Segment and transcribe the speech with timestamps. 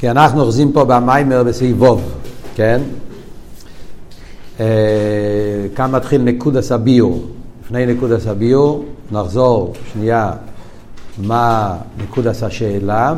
[0.00, 2.02] כי אנחנו אוחזים פה במיימר בסעיף ווב,
[2.54, 2.80] כן?
[4.60, 4.66] אה,
[5.74, 7.26] כאן מתחיל נקודס הביור.
[7.64, 10.32] לפני נקודס הביור נחזור שנייה
[11.18, 13.14] מה נקודס השאלה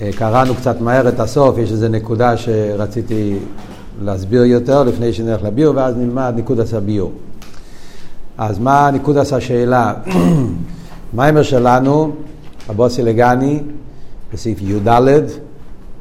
[0.00, 3.36] וקראנו קצת מהר את הסוף, יש איזו נקודה שרציתי
[4.02, 7.12] להסביר יותר לפני שנלך לביור ואז נלמד נקודס הביור.
[8.38, 9.94] אז מה נקודס השאלה?
[11.14, 12.12] מיימר שלנו
[12.70, 13.60] הבוסי לגני,
[14.32, 14.88] בסעיף י"ד,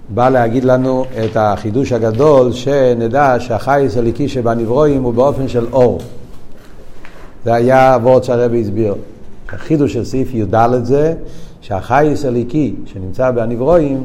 [0.10, 6.00] בא להגיד לנו את החידוש הגדול, שנדע שהחייס הליקי שבנברואים הוא באופן של אור.
[7.46, 8.96] זה היה הוורד שהרבי הסביר.
[9.50, 11.14] החידוש של סעיף י"ד זה
[11.62, 14.04] שהחייס הליקי שנמצא בנברואים,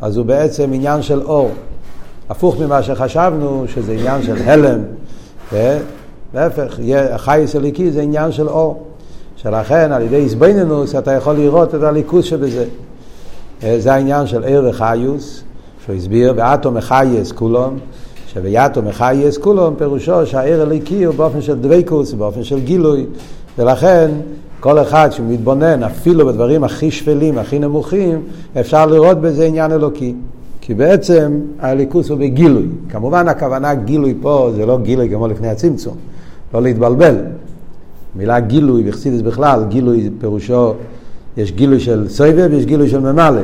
[0.00, 1.50] אז הוא בעצם עניין של אור.
[2.30, 4.80] הפוך ממה שחשבנו, שזה עניין של הלם.
[6.34, 6.78] להפך,
[7.10, 8.87] החייס הליקי זה עניין של אור.
[9.42, 12.64] שלכן על ידי איזבנינוס אתה יכול לראות את הליכוז שבזה.
[13.62, 15.42] אה, זה העניין של עיר וחיוס,
[15.84, 17.78] שהוא הסביר, ואטום מחייס כולום,
[18.26, 23.06] שביאטום מחייס כולום פירושו שהעיר הליקי הוא באופן של דבקוס, באופן של גילוי,
[23.58, 24.10] ולכן
[24.60, 28.22] כל אחד שמתבונן אפילו בדברים הכי שפלים, הכי נמוכים,
[28.60, 30.14] אפשר לראות בזה עניין אלוקי.
[30.60, 32.66] כי בעצם הליכוס הוא בגילוי.
[32.88, 35.96] כמובן הכוונה גילוי פה זה לא גילוי כמו לפני הצמצום,
[36.54, 37.14] לא להתבלבל.
[38.18, 40.74] מילה גילוי בחסידס בכלל, גילוי פירושו,
[41.36, 43.42] יש גילוי של סבב ויש גילוי של ממלא.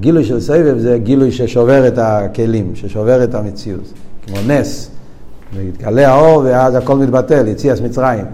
[0.00, 3.92] גילוי של סבב זה גילוי ששובר את הכלים, ששובר את המציאות,
[4.26, 4.90] כמו נס.
[5.68, 8.24] מתגלה האור ואז הכל מתבטל, יציאס מצרים.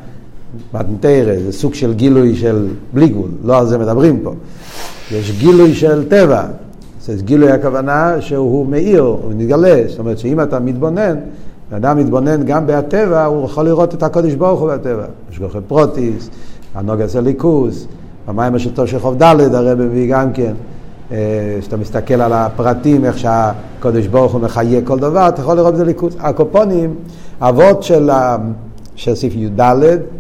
[0.74, 4.34] מתנתרא, זה סוג של גילוי של בלי גבול, לא על זה מדברים פה.
[5.12, 6.46] יש גילוי של טבע,
[7.04, 11.16] זה גילוי הכוונה שהוא מאיר, הוא מתגלה, זאת אומרת שאם אתה מתבונן,
[11.76, 15.04] אדם מתבונן גם בטבע, הוא יכול לראות את הקודש ברוך הוא בטבע.
[15.30, 16.30] יש גוחל פרוטיס,
[16.74, 17.86] הנוגס הליכוס,
[18.28, 20.54] במים של תושך ד' הרב מביא גם כן,
[21.12, 21.16] אה,
[21.60, 25.84] כשאתה מסתכל על הפרטים, איך שהקודש ברוך הוא מחיה כל דבר, אתה יכול לראות בזה
[25.84, 26.14] ליכוס.
[26.18, 26.94] הקופונים,
[27.40, 29.60] אבות של סעיף י"ד,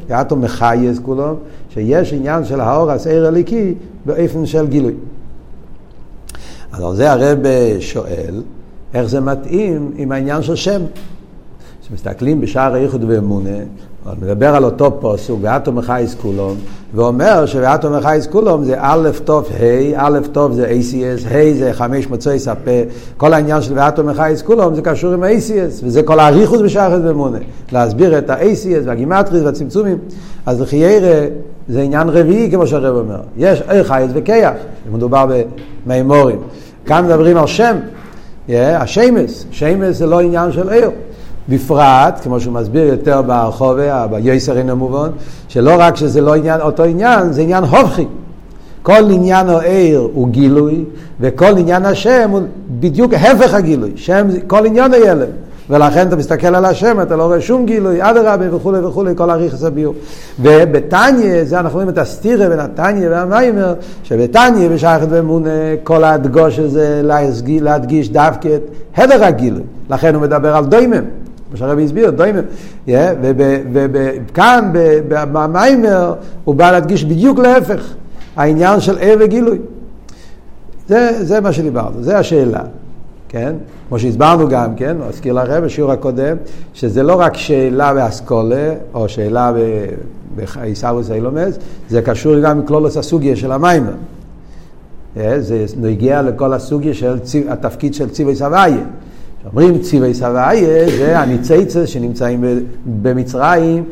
[0.08, 1.36] יעתו מחייס כולו,
[1.70, 3.74] שיש עניין של האור הסעיר הליקי
[4.06, 4.94] באופן של גילוי.
[6.72, 7.38] אז על זה הרב
[7.80, 8.42] שואל,
[8.94, 10.80] איך זה מתאים עם העניין של שם.
[11.86, 13.50] כשמסתכלים בשער האיחוד ואמונה,
[14.04, 16.56] הוא מדבר על אותו פוסוק, ואטום מחייס כולום,
[16.94, 22.08] ואומר שוואטום מחייס כולום זה א' תוף ה', א' תוף זה ACS, ה' זה חמש
[22.08, 22.70] מוצאי ספה,
[23.16, 27.06] כל העניין של ואטום מחייס כולום זה קשור עם ACS, וזה כל האריכוס בשער האיחוד
[27.06, 27.38] ואמונה,
[27.72, 29.98] להסביר את ה-ACS והגימטריס והצמצומים,
[30.46, 31.26] אז לחיירה
[31.68, 34.52] זה עניין רביעי כמו שהרב אומר, יש עיר חייס וכיח,
[34.92, 35.26] מדובר
[35.86, 36.38] במימורים,
[36.86, 37.76] כאן מדברים על שם,
[38.48, 40.90] השמס, שמס זה לא עניין של עיר.
[41.48, 45.10] בפרט, כמו שהוא מסביר יותר ברחובה, ביוסר אין המובן,
[45.48, 48.06] שלא רק שזה לא עניין, אותו עניין, זה עניין הופכי.
[48.82, 50.84] כל עניין העיר הוא גילוי,
[51.20, 52.40] וכל עניין השם הוא
[52.80, 53.92] בדיוק הפך הגילוי.
[53.96, 55.28] שם, כל עניין הילד.
[55.70, 59.64] ולכן אתה מסתכל על השם, אתה לא רואה שום גילוי, אדרבה וכולי וכולי, כל אריכס
[59.64, 59.94] הביור.
[60.40, 65.50] ובתניא, זה אנחנו רואים את הסטירה בין התניא והמיימר, שבתניא בשייכת ואמונה,
[65.82, 67.00] כל הדגוש הזה
[67.60, 68.62] להדגיש דווקא את
[68.96, 69.62] הדר הגילוי.
[69.90, 71.04] לכן הוא מדבר על דוימם.
[71.54, 72.40] כמו שהרבי הסביר, דוימם.
[74.28, 74.70] וכאן,
[75.08, 77.94] במיימר, הוא בא להדגיש בדיוק להפך,
[78.36, 79.58] העניין של ער וגילוי.
[80.88, 82.60] זה, זה מה שדיברנו, זה השאלה.
[83.28, 83.52] כן?
[83.88, 84.96] כמו שהסברנו גם, כן?
[85.08, 86.36] אזכיר לכם בשיעור הקודם,
[86.74, 89.52] שזה לא רק שאלה באסכולה, או שאלה
[90.34, 93.92] בעיסאוויס אילומס, זה קשור גם עם כלולוס הסוגיה של המיימר.
[95.38, 98.84] זה נגיע לכל הסוגיה של התפקיד של ציווי סבייה.
[99.50, 102.44] אומרים ציווי סבייה זה הניציצס שנמצאים
[103.02, 103.84] במצרים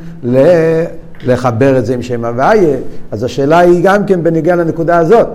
[1.24, 2.76] לחבר את זה עם שם הוויה.
[3.10, 5.26] אז השאלה היא גם כן בנגיע לנקודה הזאת.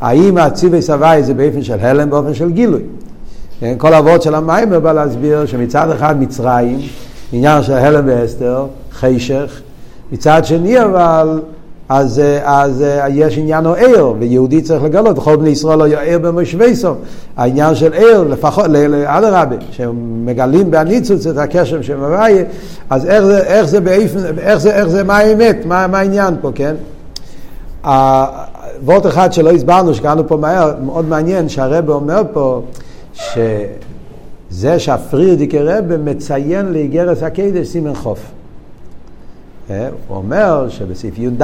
[0.00, 2.82] האם הציווי סבייה זה באופן של הלם, באופן של גילוי?
[3.60, 6.78] כן, כל האבות של המים בא להסביר שמצד אחד מצרים,
[7.32, 9.60] עניין של הלם ואסתר, חשך,
[10.12, 11.40] מצד שני אבל
[11.92, 16.18] אז, אז יש עניין או ער, ויהודי צריך לגלות, וכל בני ישראל לא יהיה ער
[16.18, 16.96] במושבי סוף.
[17.36, 18.64] העניין של ער, לפחות,
[19.06, 22.44] אדרבה, שהם מגלים בהניצוץ את הקשר של הוויה,
[22.90, 26.34] אז איך זה, איך זה באיפן, איך זה, איך זה, מה האמת, מה, מה העניין
[26.40, 26.74] פה, כן?
[28.84, 32.62] וורט אחד שלא הסברנו, שקראנו פה מהר, מאוד מעניין, שהרבא אומר פה,
[33.14, 38.20] שזה שהפרידיקי רבא מציין לאיגרס הקדש סימן חוף.
[39.70, 41.42] אה, הוא אומר שבסעיף י"ד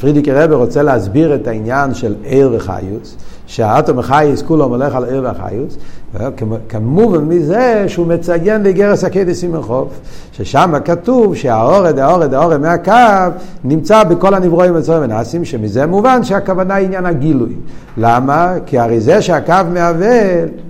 [0.00, 3.16] פרידיקי רבי רוצה להסביר את העניין של עיר וחיוס,
[3.46, 5.78] שהאטום חייס כולו מולך על עיר וחיוס,
[6.68, 9.88] כמובן מזה שהוא מציין לגרס הקדס החוף,
[10.32, 16.86] ששם כתוב שהאורד, האורד, האורד מהקו נמצא בכל הנברואים וצורים ונעשים, שמזה מובן שהכוונה היא
[16.86, 17.54] עניין הגילוי.
[17.96, 18.54] למה?
[18.66, 20.20] כי הרי זה שהקו מהווה,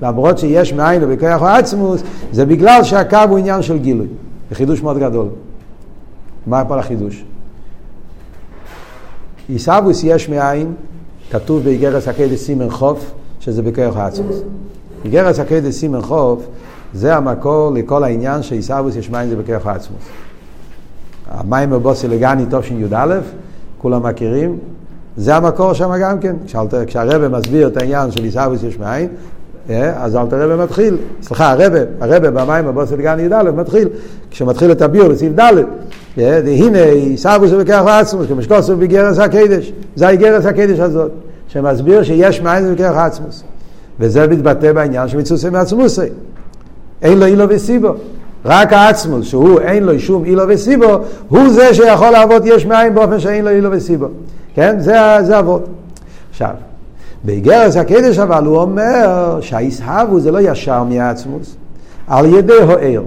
[0.03, 2.03] למרות שיש מאין ובכוח העצמוס,
[2.33, 4.07] זה בגלל שהקו הוא עניין של גילוי.
[4.51, 5.29] זה חידוש מאוד גדול.
[6.47, 7.25] מה פה החידוש?
[9.49, 10.75] עיסאוווס יש מאין,
[11.31, 13.11] כתוב באיגרס הקדש סימן חוף,
[13.41, 14.37] שזה בכוח העצמוס.
[15.05, 16.47] איגרס הקדש סימן חוף,
[16.95, 20.03] זה המקור לכל העניין שעיסאוווס יש מאין זה בכוח העצמוס.
[21.31, 23.21] המים בבוסי לגני תשי"א,
[23.79, 24.59] כולם מכירים,
[25.17, 26.37] זה המקור שם גם כן.
[26.87, 29.09] כשהרבא מסביר את העניין של עיסאוווס יש מאין,
[29.71, 33.89] אה, אז אלתר רבי מתחיל, סליחה, הרבא, הרבא במים בבוסי לגני י"א מתחיל,
[34.31, 35.53] כשמתחיל את הביור בסעיף ד',
[36.17, 36.79] והנה
[37.17, 41.11] סבוס ובכך לעצמוס, כמשקוסו בגרס הקדש, זה הגרס הקדש הזאת,
[41.49, 43.43] שמסביר שיש מאין בכך עצמוס.
[44.01, 46.01] וזה מתבטא בעניין של מצוסי מעצמוסי.
[47.03, 47.89] אין לו אילו וסיבו.
[48.45, 50.99] רק העצמוס, שהוא אין לו שום אילו וסיבו,
[51.29, 54.07] הוא זה שיכול לעבוד יש מאין באופן שאין לו אילו וסיבו.
[54.55, 54.81] כן?
[54.81, 55.63] זה, זה עבוד.
[56.31, 56.51] עכשיו,
[57.25, 61.57] באגרס הקדש אבל הוא אומר שהאיסהבו זה לא ישר מהעצמוס,
[62.07, 63.03] על ידי הוער.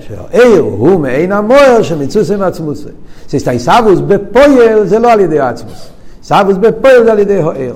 [0.00, 2.88] שהעיר הוא מעין המוער שמצוסי מעצמוסי.
[3.56, 5.88] סבוס בפויל זה לא על ידי עצמוס.
[6.22, 7.74] סבוס בפויל זה על ידי העיר.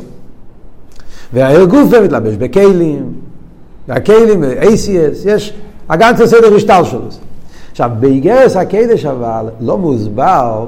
[1.32, 3.12] והעיר גופה מתלבש בכלים,
[3.88, 5.55] והכלים, ACS, יש,
[5.88, 7.08] הגנץ סדר השטל שלו.
[7.70, 10.67] עכשיו, באיגרס הקדש אבל לא מוסבר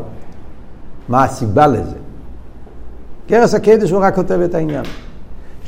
[1.08, 1.96] מה הסיבה לזה.
[3.28, 4.84] גרס הקדש הוא רק כותב את העניין.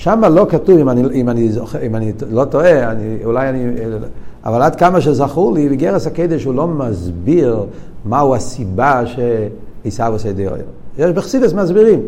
[0.03, 1.51] שם לא כתוב, אם אני, אם אני,
[1.87, 3.67] אם אני לא טועה, אני, אולי אני...
[4.45, 7.67] אבל עד כמה שזכור לי, בגרס הקדש הוא לא מסביר
[8.05, 10.61] מהו הסיבה שעיסאוו עושה די אוהל.
[10.99, 12.01] יש בחסידס מסבירים.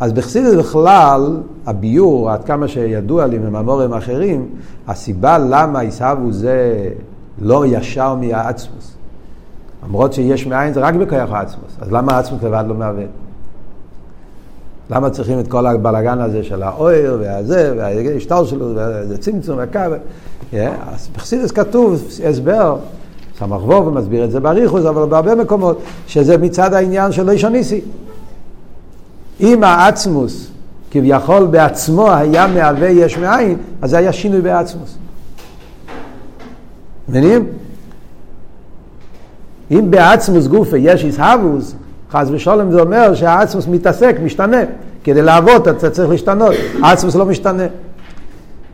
[0.00, 4.48] אז בחסידס בכלל, הביור, עד כמה שידוע לי מממורים אחרים,
[4.88, 6.88] הסיבה למה עיסאוו זה
[7.38, 8.94] לא ישר מהעצמוס.
[9.86, 11.76] למרות שיש מאין זה רק בכוח העצמוס.
[11.80, 13.04] אז למה העצמוס לבד לא מהווה?
[14.92, 19.78] למה צריכים את כל הבלאגן הזה של האויר והזה, והשטר שלו, והצמצום והקו?
[20.52, 22.76] אז בחסידס כתוב הסבר,
[23.38, 27.80] סמ"ך וו ומסביר את זה באריכוס, אבל בהרבה מקומות, שזה מצד העניין של אישון ניסי.
[29.40, 30.50] אם העצמוס
[30.90, 34.96] כביכול בעצמו היה מהווה יש מאין, אז זה היה שינוי בעצמוס.
[37.08, 37.46] מבינים?
[39.70, 41.74] אם בעצמוס גופה יש איסהבוס,
[42.12, 44.60] חס ושלום זה אומר שהעצמוס מתעסק, משתנה.
[45.04, 47.66] כדי לעבוד אתה צריך להשתנות, עצמוס לא משתנה.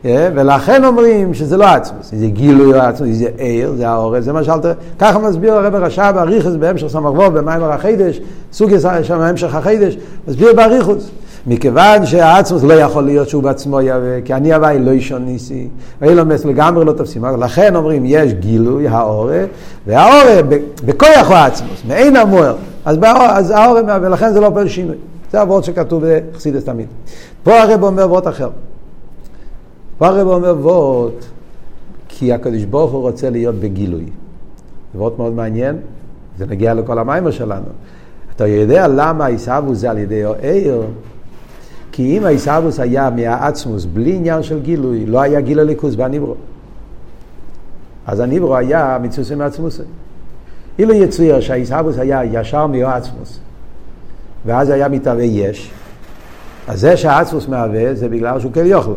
[0.05, 4.43] אה, ולכן אומרים שזה לא עצמוס, זה גילוי עצמוס, זה עיר, זה האורץ, זה מה
[4.43, 4.65] שאלת,
[4.99, 8.19] ככה מסביר הרב הרשע באריכוס בהמשך סמ"ך במים החידש,
[8.53, 8.71] סוג
[9.03, 9.97] שם המשך החידש,
[10.27, 11.09] מסביר באריכוס.
[11.47, 15.67] מכיוון שהעצמוס לא יכול להיות שהוא בעצמו יהווה, כי אני הוואי לא אישון ניסי,
[16.01, 17.25] ואילומס לגמרי לא תופסים.
[17.39, 19.43] לכן אומרים, יש גילוי, האורה,
[19.87, 20.41] והאורה
[20.85, 22.55] בכוח העצמוס, מעין המוער,
[22.89, 24.95] אז, אז האורה, ולכן זה לא פועל שינוי.
[25.31, 26.87] זה הוורד שכתוב בחסידס תמיד.
[27.43, 28.49] פה הרב אומר וורד אחר.
[29.97, 31.11] פה הרב אומר וורד,
[32.07, 34.05] כי הקדוש ברוך הוא רוצה להיות בגילוי.
[34.93, 35.77] זה וורד מאוד מעניין,
[36.37, 37.65] זה נגיע לכל המיימר שלנו.
[38.35, 40.81] אתה יודע למה העיסאוווס זה על ידי העיר?
[41.91, 46.35] כי אם העיסאוווס היה מהעצמוס בלי עניין של גילוי, לא היה גיל הליכוס והניברו.
[48.07, 49.81] אז הניברו היה מצוסי מעצמוסי.
[50.79, 53.39] אילו יצויר שהעיסאוווס היה ישר מהעצמוס,
[54.45, 55.71] ואז היה מתהווה יש,
[56.67, 58.93] אז זה שהעצמוס מהווה זה בגלל שהוא כל יוכל.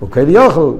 [0.00, 0.72] הוא כל יוכל,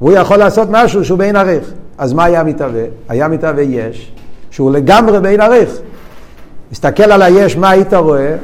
[0.00, 1.72] והוא יכול לעשות משהו שהוא בין עריך.
[1.98, 2.84] אז מה היה מתהווה?
[3.08, 4.12] היה מתהווה יש,
[4.50, 5.70] שהוא לגמרי בין עריך.
[6.72, 8.36] מסתכל על היש, מה היית רואה?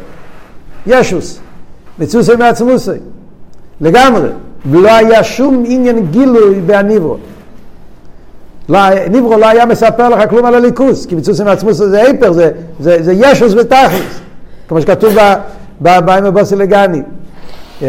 [0.87, 1.41] ישוס,
[1.99, 2.91] מצוסי מעצמוסי,
[3.81, 4.29] לגמרי.
[4.71, 7.17] ולא היה שום עניין גילוי בהניברו.
[8.73, 8.79] לא,
[9.11, 12.51] ניברו לא היה מספר לך כלום על הליכוס, כי מצוסים מעצמוס זה היפר, זה,
[12.81, 14.21] זה, זה ישוס ותכלס,
[14.69, 15.15] כמו שכתוב
[15.81, 17.03] באים בבוסי לגני.
[17.81, 17.85] Yeah,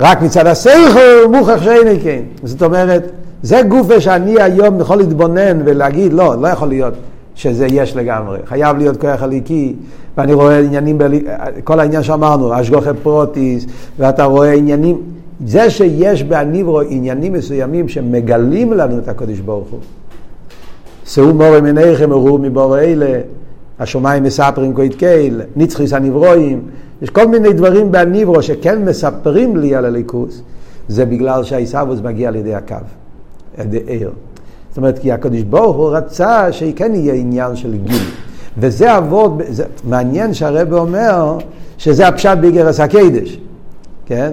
[0.00, 2.20] רק מצד הסייכו מוכח שאין כן.
[2.42, 3.10] זאת אומרת,
[3.42, 6.94] זה גופה שאני היום יכול להתבונן ולהגיד, לא, לא יכול להיות
[7.34, 8.38] שזה יש לגמרי.
[8.46, 9.74] חייב להיות כוח הליקי,
[10.16, 10.98] ואני רואה עניינים,
[11.64, 13.66] כל העניין שאמרנו, השגוחי פרוטיס,
[13.98, 15.02] ואתה רואה עניינים,
[15.46, 19.80] זה שיש בהניברו עניינים מסוימים שמגלים לנו את הקודש ברוך הוא.
[21.06, 23.20] שאו מורי מניכם אורו מבורו אלה,
[23.78, 26.62] השמיים מספרים כהת קהל, נצחיס הנברואים,
[27.02, 30.42] יש כל מיני דברים בהניברו שכן מספרים לי על הליכוס,
[30.88, 32.74] זה בגלל שהעיסאוווס מגיע על ידי הקו,
[33.58, 34.10] על ידי עיר.
[34.68, 38.02] זאת אומרת, כי הקדוש ברוך הוא רצה שכן יהיה עניין של גיל.
[38.58, 41.38] וזה אבות, זה, מעניין שהרב אומר
[41.78, 43.38] שזה הפשט באיגרס הקדש,
[44.06, 44.32] כן?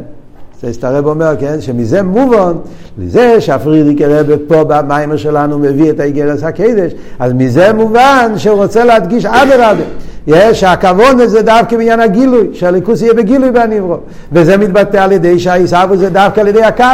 [0.63, 2.53] זה הרב אומר, כן, שמזה מובן,
[2.97, 8.83] לזה שהפרידיק הרב פה במיימר שלנו מביא את האיגרס הקדש, אז מזה מובן שהוא רוצה
[8.83, 9.83] להדגיש אדרבה.
[10.27, 13.97] יש שהכוון הזה דווקא בעניין הגילוי, שהליכוס יהיה בגילוי בנברו.
[14.31, 16.85] וזה מתבטא על ידי שהעיסאוווס זה דווקא על ידי הקו.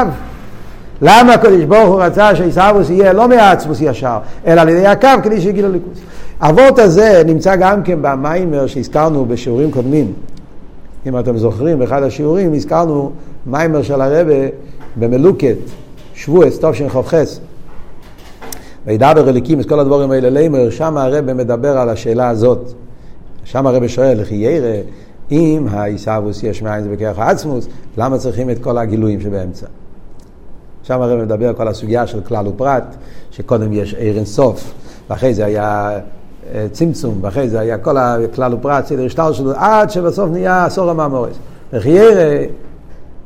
[1.02, 5.42] למה הקדוש ברוך הוא רצה שעיסאוווס יהיה לא מעצמוס ישר, אלא על ידי הקו כדי
[5.42, 5.98] שיגיע לליכוס.
[6.42, 10.14] אבות הזה נמצא גם כן במיימר שהזכרנו בשיעורים קודמים.
[11.08, 13.12] אם אתם זוכרים, באחד השיעורים הזכרנו
[13.46, 14.34] מיימר של הרבה
[14.96, 15.56] במלוקת,
[16.14, 17.40] שבועס, טוב שם חופכס.
[18.86, 22.74] וידבר אליקים, את כל הדבורים האלה לימר, שם הרבה מדבר על השאלה הזאת.
[23.44, 24.82] שם הרבה שואל, לכי ירא,
[25.32, 29.68] אם העיסאוווס יש מאין זה בכרך העצמוס, למה צריכים את כל הגילויים שבאמצע?
[30.84, 32.96] שם הרבה מדבר על כל הסוגיה של כלל ופרט,
[33.32, 34.74] שקודם יש עיר אינסוף,
[35.10, 36.00] ואחרי זה היה
[36.72, 41.36] צמצום, ואחרי זה היה כל הכלל ופרט, סדר שטר שלו, עד שבסוף נהיה עשור המאמורס.
[41.74, 42.46] לכי ירא,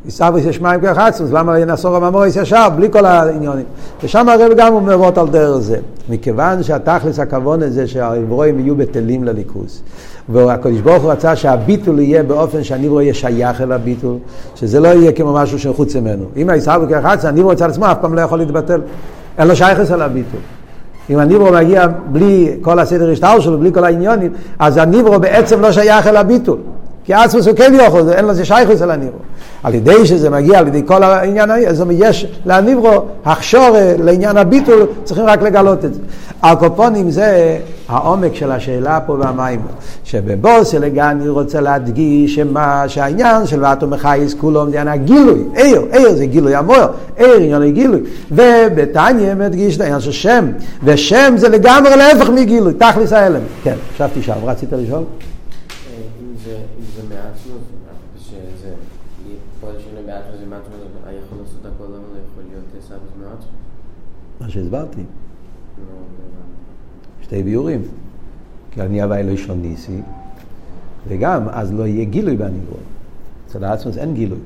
[0.05, 3.65] עיסאוויס יש מים כרך עצמוס, למה אין עשור המאמורס ישר, בלי כל העניונים.
[4.03, 5.77] ושם הרב גם הוא מבואות על דרך זה.
[6.09, 9.81] מכיוון שהתכלס הכוון הזה שהנברואים יהיו בטלים לליכוס.
[10.29, 14.17] והקדוש ברוך הוא רצה שהביטול יהיה באופן שהנברוא יהיה שייך אל הביטול,
[14.55, 16.25] שזה לא יהיה כמו משהו שחוץ ממנו.
[16.35, 18.81] אם העיסאוויס כרך עצמוס, הנברוא אצל עצמו אף פעם לא יכול להתבטל.
[19.37, 20.39] אין לו שייכס אל הביטול.
[21.11, 25.71] אם הניברו מגיע בלי כל הסדר השטר שלו, בלי כל העניונים, אז הניברו בעצם לא
[25.71, 26.57] שייך אל הביטול.
[27.05, 29.19] כי עצמוס הוא כן יכול, אין לזה שייכוס אל הניברו.
[29.63, 35.25] על ידי שזה מגיע, על ידי כל העניין, אז יש לניברו הכשור לעניין הביטול, צריכים
[35.25, 35.99] רק לגלות את זה.
[36.43, 39.61] הקופונים זה העומק של השאלה פה במים.
[40.03, 46.25] שבבוס אלגני רוצה להדגיש שמה שהעניין של ואתו מחייס כולו עניין הגילוי, עיר, עיר זה
[46.25, 47.99] גילוי המוער, עיר עניין הגילוי.
[48.31, 50.45] ובתניא מדגיש את העניין של שם,
[50.83, 53.41] ושם זה לגמרי להפך מגילוי, תכלס ההלם.
[53.63, 55.03] כן, חשבתי שם, רצית לשאול?
[64.51, 65.01] שהסברתי.
[67.21, 67.81] שתי ביורים.
[68.71, 70.01] כי אני הווי לא ישון ניסי,
[71.07, 72.77] וגם אז לא יהיה גילוי בניברו.
[73.47, 74.39] אצל העצמוס אין גילוי.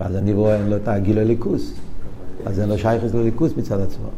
[0.00, 1.74] ואז הניברו אין לו את הגילוי ליכוס.
[2.46, 4.08] אז אין לו שייכס לליכוס מצד עצמו.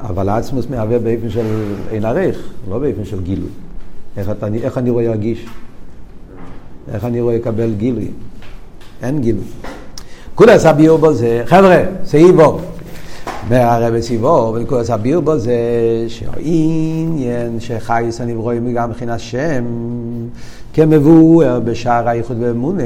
[0.00, 3.50] אבל העצמוס מהווה באופן של אין ערך, לא באופן של גילוי.
[4.16, 5.46] איך, אתה, איך אני רואה ירגיש?
[6.92, 8.10] איך אני רואה יקבל גילוי?
[9.02, 9.44] אין גילוי.
[10.38, 12.60] נקודס הביור בו זה, חבר'ה, סעיבו.
[13.44, 14.90] אומר הרב סעיבו, ונקודס
[15.24, 15.56] בו זה
[16.08, 19.64] שהעניין שחייס הנברואים גם מבחינת שם,
[20.72, 22.82] כמבואר בשער האיחוד ואמונה,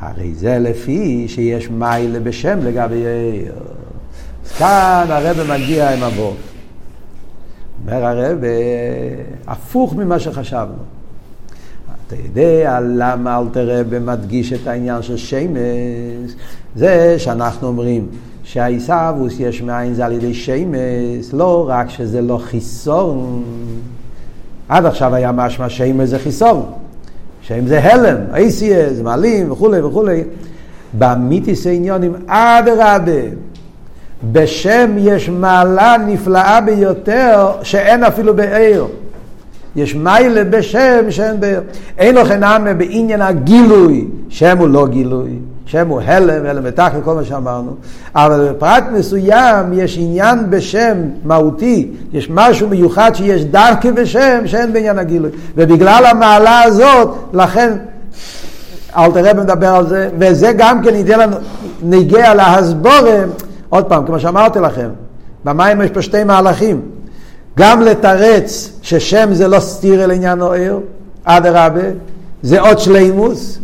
[0.00, 3.52] הרי זה לפי שיש מיילה בשם לגבי יאיר.
[4.58, 6.36] כאן הרב מגיע עם אבות.
[7.86, 8.38] אומר הרב,
[9.46, 10.82] הפוך ממה שחשבנו.
[12.06, 16.32] אתה יודע למה אל תראה במדגיש את העניין של שמש?
[16.76, 18.06] זה שאנחנו אומרים
[18.42, 23.42] שהעיסאוווס יש מאין זה על ידי שמש, לא רק שזה לא חיסון,
[24.68, 26.62] עד עכשיו היה משמע שמש זה חיסון,
[27.42, 30.24] שם זה הלם, אייסיה, זה מעלים וכולי וכולי.
[30.92, 33.12] באמיתיס העניונים, אדרבה,
[34.32, 38.86] בשם יש מעלה נפלאה ביותר שאין אפילו בעיר.
[39.76, 41.60] יש מיילה בשם שאין באר.
[41.98, 45.30] אין לו חינם בעניין הגילוי, שם הוא לא גילוי,
[45.70, 47.74] שם הוא הלם, הלם ותח וכל מה שאמרנו,
[48.14, 54.98] אבל בפרט מסוים יש עניין בשם מהותי, יש משהו מיוחד שיש דווקא בשם שאין בעניין
[54.98, 55.30] הגילוי.
[55.56, 57.72] ובגלל המעלה הזאת, לכן
[58.96, 61.36] אלתר רבי מדבר על זה, וזה גם כן ייתן לנו
[61.82, 63.28] נגיע להסבורם,
[63.68, 64.88] עוד פעם, כמו שאמרתי לכם,
[65.44, 66.80] במים יש פה שתי מהלכים.
[67.58, 70.78] גם לתרץ ששם זה לא סתיר אל עניין נוער,
[71.24, 71.88] אדרבה,
[72.42, 73.58] זה עוד שלימוס,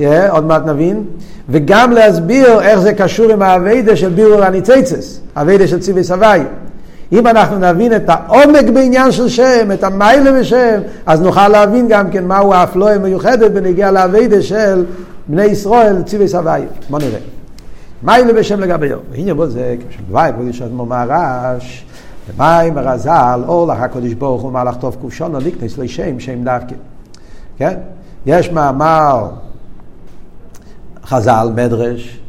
[0.00, 1.04] yeah, עוד מעט נבין,
[1.50, 6.40] וגם להסביר איך זה קשור עם האביידה של בירור הניציצס, אביידה של ציווי סבי.
[7.12, 12.10] אם אנחנו נבין את העומק בעניין של שם, את המיילה בשם, אז נוכל להבין גם
[12.10, 14.84] כן מהו האפלואה המיוחדת בנגיע לאביידה של
[15.28, 16.60] בני ישראל, ציווי סבי.
[16.90, 17.18] בוא נראה.
[18.02, 19.00] מיילה בשם לגבי יום.
[19.10, 19.76] והנה בו זה,
[20.08, 21.84] דברי, פה יש אדמו מהרש,
[22.36, 26.74] ומים הרז"ל, אור לך הקדוש ברוך הוא מהלך טוב קושון, ליקנס לשם, שם דווקא.
[27.58, 27.74] כן?
[28.26, 29.28] יש מאמר
[31.10, 32.20] חז"ל, מדרש,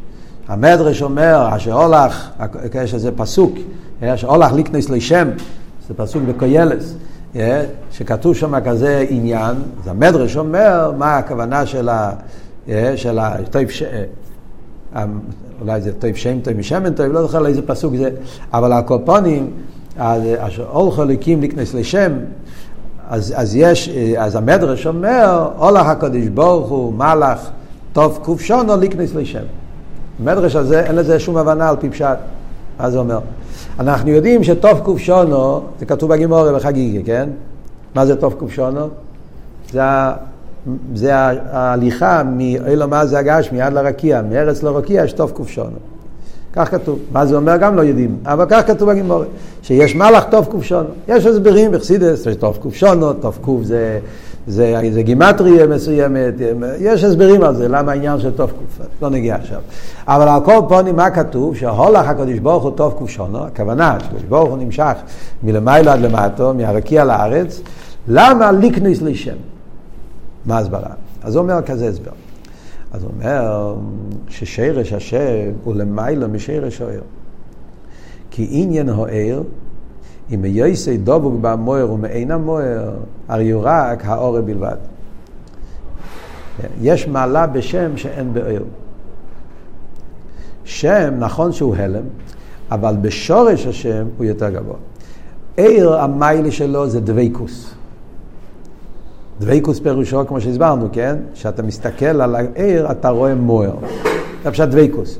[0.47, 2.29] המדרש אומר, אשר הולך,
[2.83, 3.53] יש איזה פסוק,
[4.01, 5.27] אשר הולך ליקנס לשם,
[5.87, 6.93] זה פסוק בקוילס,
[7.91, 12.11] שכתוב שם כזה עניין, אז המדרש אומר מה הכוונה של ה...
[12.95, 13.35] של ה...
[15.61, 18.09] אולי זה טוב שם טוב משמן טוב, לא זוכר לאיזה פסוק זה,
[18.53, 19.51] אבל הקופונים,
[19.97, 20.21] אז
[20.59, 22.11] אולכו ליקים לקנס לשם,
[23.09, 27.49] אז, אז יש, אז המדרש אומר, הולך הקדוש ברוך הוא מלאך
[27.93, 29.43] טוב קופשונו לקנס לשם.
[30.19, 32.17] המדרש הזה, אין לזה שום הבנה על פי פשט.
[32.79, 33.19] מה זה אומר?
[33.79, 37.29] אנחנו יודעים שטוב קופשונו, זה כתוב בגימורי בחגיגי, כן?
[37.95, 38.87] מה זה טוב קופשונו?
[39.71, 39.81] זה,
[40.95, 41.15] זה
[41.51, 45.77] ההליכה מאילו מה זה הגשמי עד לרקיע, מארץ לרקיע יש טוב קופשונו.
[46.53, 46.99] כך כתוב.
[47.11, 49.27] מה זה אומר גם לא יודעים, אבל כך כתוב בגימורי,
[49.61, 50.89] שיש מלאך טוב קופשונו.
[51.07, 53.99] יש הסברים בחסידס, טוב קופשונו, טוב קוף זה,
[54.51, 56.33] זה, זה גימטריה מסוימת,
[56.79, 59.61] יש הסברים על זה, למה העניין של טוב קוף, לא נגיע עכשיו.
[60.07, 61.55] אבל על כל פונים מה כתוב?
[61.55, 64.93] שהולך הקדוש ברוך הוא טוב קופשונו, הכוונה שקדוש ברוך הוא נמשך
[65.43, 67.61] מלמעלה עד למטו, מהרקיע לארץ,
[68.07, 69.35] למה ליקניס לשם?
[70.45, 70.89] מה ההסברה?
[71.23, 72.11] אז הוא אומר כזה הסבר.
[72.93, 73.75] אז הוא אומר
[74.29, 77.01] ששרש השם הוא למעלה משרש האויר.
[78.31, 79.43] כי עניין האויר,
[80.33, 82.91] אם יויסי דבוק במויר ומעין המויר,
[83.27, 84.75] הרי הוא רק האור בלבד.
[86.81, 88.63] יש מעלה בשם שאין באויר.
[90.63, 92.03] שם, נכון שהוא הלם,
[92.71, 94.75] אבל בשורש השם הוא יותר גבוה.
[95.57, 97.73] עיר, המיילה שלו זה דבייקוס.
[99.39, 101.15] דבייקוס פירושו, כמו שהסברנו, כן?
[101.33, 103.75] כשאתה מסתכל על העיר, אתה רואה מוער.
[104.43, 105.17] זה פשוט דבייקוס.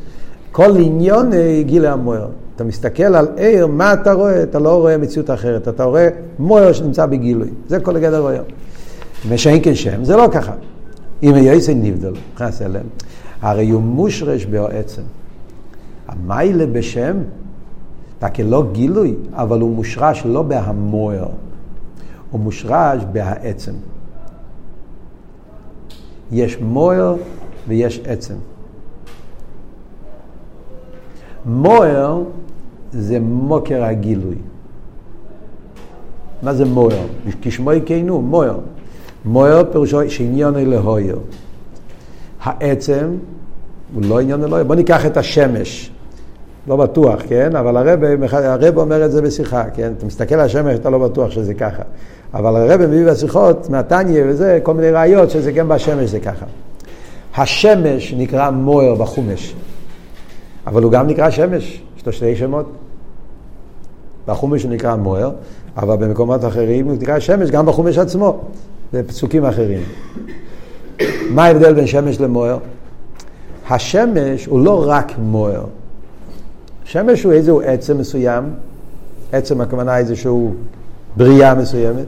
[0.51, 1.31] כל עניון
[1.65, 2.27] גילה המוער.
[2.61, 4.43] אתה מסתכל על עיר, מה אתה רואה?
[4.43, 7.49] אתה לא רואה מציאות אחרת, אתה רואה מוער שנמצא בגילוי.
[7.67, 8.37] זה כל הגדר רואה.
[9.27, 10.53] ושאין כשם, זה לא ככה.
[11.23, 12.85] אם יעשה נבדל, נכנס אליהם,
[13.41, 15.01] הרי הוא מושרש בעצם.
[16.07, 17.17] המיילה בשם,
[18.19, 21.27] אתה כלא גילוי, אבל הוא מושרש לא בהמוער,
[22.31, 23.73] הוא מושרש בהעצם.
[26.31, 27.15] יש מוער
[27.67, 28.35] ויש עצם.
[31.45, 32.23] מוער
[32.93, 34.35] זה מוקר הגילוי.
[36.41, 37.05] מה זה מוער?
[37.41, 38.59] כשמו יקיינו, מוער.
[39.25, 41.19] מוער פירושו שעניון אלוהויר.
[42.41, 43.09] העצם
[43.93, 44.63] הוא לא עניון אלוהויר.
[44.63, 45.91] בוא ניקח את השמש.
[46.67, 47.55] לא בטוח, כן?
[47.55, 47.99] אבל הרב,
[48.33, 49.93] הרב אומר את זה בשיחה, כן?
[49.97, 51.83] אתה מסתכל על השמש, אתה לא בטוח שזה ככה.
[52.33, 56.45] אבל הרב מביא בשיחות, מהתניא וזה, כל מיני ראיות שזה גם בשמש זה ככה.
[57.37, 59.55] השמש נקרא מויר בחומש,
[60.67, 62.71] אבל הוא גם נקרא שמש, יש לו שני שמות.
[64.27, 65.31] בחומש הוא נקרא מויר,
[65.77, 68.39] אבל במקומות אחרים הוא נקרא שמש, גם בחומש עצמו,
[68.93, 69.81] בפסוקים אחרים.
[71.29, 72.57] מה ההבדל בין שמש למויר?
[73.69, 75.63] השמש הוא לא רק מויר.
[76.83, 78.43] שמש הוא איזשהו עצם מסוים,
[79.31, 80.53] עצם הכוונה איזשהו
[81.17, 82.05] בריאה מסוימת,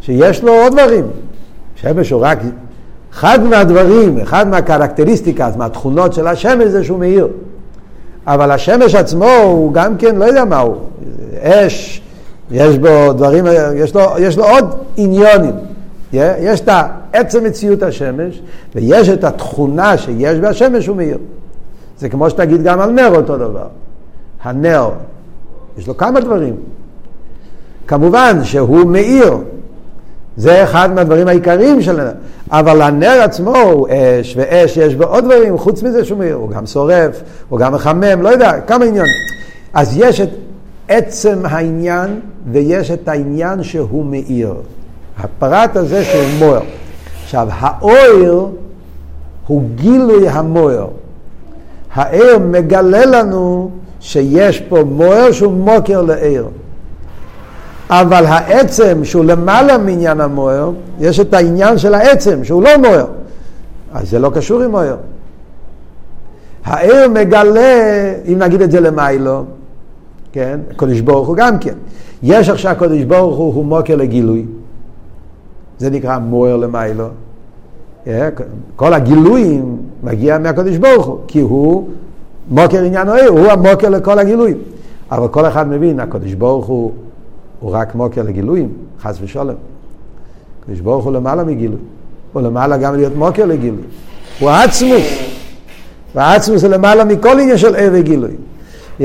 [0.00, 1.04] שיש לו עוד דברים.
[1.76, 2.38] שמש הוא רק
[3.12, 7.28] אחד מהדברים, אחד מהקרקטריסטיקה, מהתכונות של השמש זה שהוא מאיר.
[8.26, 10.76] אבל השמש עצמו הוא גם כן, לא יודע מה הוא,
[11.40, 12.02] אש,
[12.50, 13.44] יש בו דברים,
[13.76, 15.52] יש לו, יש לו עוד עניונים.
[16.12, 16.68] יש את
[17.12, 18.42] עצם מציאות השמש,
[18.74, 21.18] ויש את התכונה שיש בהשמש הוא מאיר.
[21.98, 23.66] זה כמו שתגיד גם על נר אותו דבר.
[24.42, 24.90] הנר,
[25.78, 26.56] יש לו כמה דברים.
[27.86, 29.36] כמובן שהוא מאיר,
[30.36, 32.12] זה אחד מהדברים העיקריים של הנר.
[32.50, 36.50] אבל הנר עצמו הוא אש, ואש יש בו עוד דברים, חוץ מזה שהוא מאיר, הוא
[36.50, 39.12] גם שורף, הוא גם מחמם, לא יודע, כמה עניונים.
[39.72, 40.28] אז יש את
[40.88, 42.20] עצם העניין,
[42.52, 44.54] ויש את העניין שהוא מאיר.
[45.18, 46.62] הפרט הזה שהוא מוער.
[47.24, 48.46] עכשיו, האויר
[49.46, 50.86] הוא גילוי המוער.
[51.94, 53.70] העיר מגלה לנו
[54.00, 56.46] שיש פה מוער שהוא מוקר לעיר.
[57.90, 60.70] אבל העצם שהוא למעלה מעניין המוער,
[61.00, 63.06] יש את העניין של העצם שהוא לא מוער.
[63.92, 64.96] אז זה לא קשור עם מוער.
[66.64, 69.44] העיר מגלה, אם נגיד את זה למיילו,
[70.32, 71.74] כן, הקדוש ברוך הוא גם כן.
[72.22, 74.46] יש עכשיו הקדוש ברוך הוא, הוא מוקר לגילוי.
[75.78, 77.08] זה נקרא מוער למיילו.
[78.76, 81.88] כל הגילויים מגיע מהקדוש ברוך הוא, כי הוא
[82.50, 84.56] מוקר עניין העיר, הוא המוקר לכל הגילויים.
[85.10, 86.92] אבל כל אחד מבין, הקדוש ברוך הוא
[87.60, 88.68] הוא רק מוקר לגילויים,
[89.02, 89.56] חס ושלום.
[90.62, 91.78] הקדוש ברוך הוא למעלה מגילוי.
[92.32, 93.82] הוא למעלה גם להיות מוקר לגילוי.
[94.40, 95.02] הוא עצמוס.
[96.14, 98.30] והעצמוס זה למעלה מכל עניין של ער וגילוי.
[99.00, 99.04] Yeah.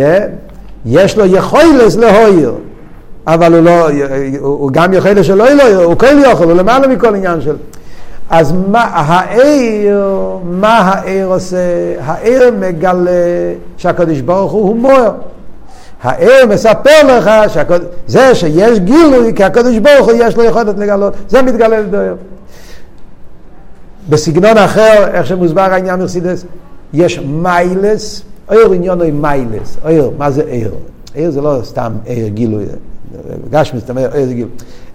[0.85, 2.53] יש לו יכולת להויר,
[3.27, 3.89] אבל הוא לא,
[4.39, 7.55] הוא גם יכולת שלא יהיה הוא כן יכול, הוא למעלה מכל עניין של...
[8.29, 10.03] אז מה העיר,
[10.43, 11.57] מה העיר עושה?
[12.05, 13.11] העיר מגלה
[13.77, 15.11] שהקדוש ברוך הוא הוא מוער.
[16.03, 17.81] הער מספר לך שהקוד...
[18.07, 22.15] זה שיש גילוי, כי הקדוש ברוך הוא יש לו יכולת לגלות, זה מתגלה לדויר.
[24.09, 26.45] בסגנון אחר, איך שמוסבר העניין מרסידס,
[26.93, 30.71] יש מיילס, עיר עניון הוא מיילס, עיר, מה זה עיר?
[31.13, 32.65] עיר זה לא סתם עיר גילוי,
[33.49, 34.51] גשמי, זאת אומרת, עיר זה גילוי.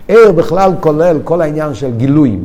[0.08, 2.44] עיר בכלל כולל כל העניין של גילויים,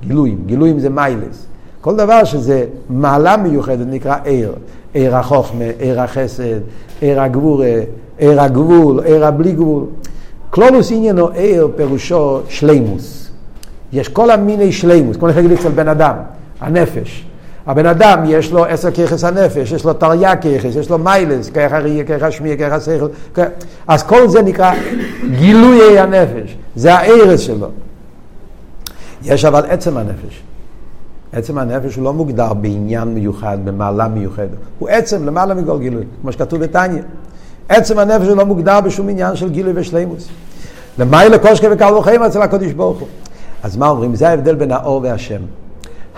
[0.00, 1.46] גילויים, גילויים זה מיילס.
[1.80, 4.52] כל דבר שזה מעלה מיוחדת נקרא עיר.
[4.94, 6.60] עיר החוכמה, עיר החסד,
[7.00, 7.80] עיר הגבורה,
[8.18, 9.84] עיר הגבול, עיר הבלי גבול.
[10.50, 13.30] קלולוס עניינו עיר פירושו שלימוס.
[13.92, 16.14] יש כל המיני שלימוס, כמו נגיד אצל בן אדם,
[16.60, 17.26] הנפש.
[17.66, 21.72] הבן אדם יש לו עשר כיחס הנפש, יש לו תריה כיחס, יש לו מיילס, כיח
[21.72, 23.06] הראייה, כיח השמיע, כיח השכל,
[23.86, 24.72] אז כל זה נקרא
[25.38, 27.68] גילויי הנפש, זה הערס שלו.
[29.24, 30.42] יש אבל עצם הנפש.
[31.32, 34.48] עצם הנפש הוא לא מוגדר בעניין מיוחד, במעלה מיוחדת.
[34.78, 37.02] הוא עצם למעלה מכל גילוי, כמו שכתוב בתניא.
[37.68, 40.28] עצם הנפש הוא לא מוגדר בשום עניין של גילוי ושלימוס.
[40.98, 43.08] למעלה קושקה וקל וחיים אצל הקודש ברוך הוא.
[43.62, 44.14] אז מה אומרים?
[44.14, 45.42] זה ההבדל בין האור והשם.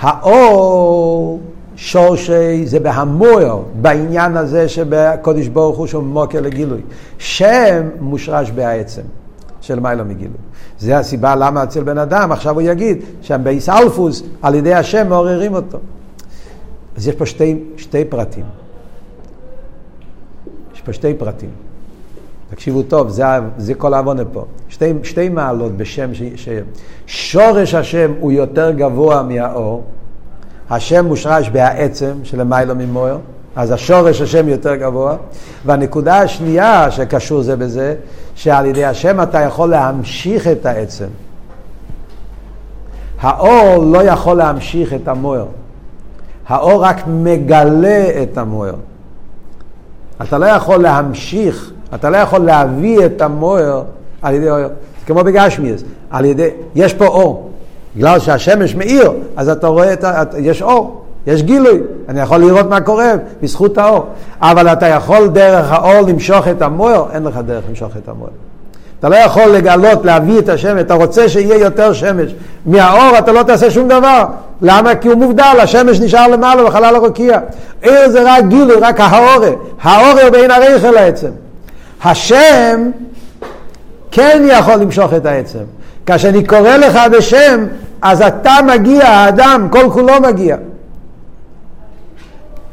[0.00, 1.40] האור
[1.76, 6.80] שורשי זה בהמוער, בעניין הזה שבקודש ברוך הוא שהוא מוקר לגילוי.
[7.18, 9.02] שם מושרש בעצם.
[9.64, 10.37] של מיילא מגילוי.
[10.78, 15.54] זה הסיבה למה אצל בן אדם, עכשיו הוא יגיד שהבייס אלפוס, על ידי השם מעוררים
[15.54, 15.78] אותו.
[16.96, 18.44] אז יש פה שתי, שתי פרטים.
[20.74, 21.50] יש פה שתי פרטים.
[22.55, 23.25] תקשיבו טוב, זה,
[23.57, 24.45] זה כל העוונה פה.
[24.69, 26.49] שתי, שתי מעלות בשם, ש, ש,
[27.07, 29.85] שורש השם הוא יותר גבוה מהאור.
[30.71, 33.19] השם מושרש בהעצם של מיילא ממויר.
[33.57, 35.17] אז השורש השם יותר גבוה.
[35.64, 37.95] והנקודה השנייה שקשור זה בזה,
[38.35, 41.09] שעל ידי השם אתה יכול להמשיך את העצם.
[43.21, 45.47] האור לא יכול להמשיך את המוער.
[46.49, 48.75] האור רק מגלה את המוער.
[50.23, 53.83] אתה לא יכול להמשיך, אתה לא יכול להביא את המוער
[54.22, 54.59] על ידי אור.
[55.07, 57.50] כמו בגשמיאס, על ידי, יש פה אור.
[57.96, 61.00] בגלל שהשמש מאיר, אז אתה רואה, את ה, יש אור.
[61.26, 64.07] יש גילוי, אני יכול לראות מה קורה בזכות האור.
[64.40, 68.30] אבל אתה יכול דרך האור למשוך את המוער, אין לך דרך למשוך את המוער.
[69.00, 72.35] אתה לא יכול לגלות, להביא את השמש, אתה רוצה שיהיה יותר שמש.
[72.66, 74.24] מהאור אתה לא תעשה שום דבר.
[74.62, 74.94] למה?
[74.94, 77.38] כי הוא מובדל, השמש נשאר למעלה בחלל הרוקיע.
[77.83, 79.50] עיר זה רק גילוי, רק האורה.
[79.83, 81.30] האורה הוא בין הרייכל העצם.
[82.05, 82.90] השם
[84.11, 85.64] כן יכול למשוך את העצם.
[86.07, 87.67] כאשר אני קורא לך בשם,
[88.03, 90.57] אז אתה מגיע, האדם, כל כולו מגיע.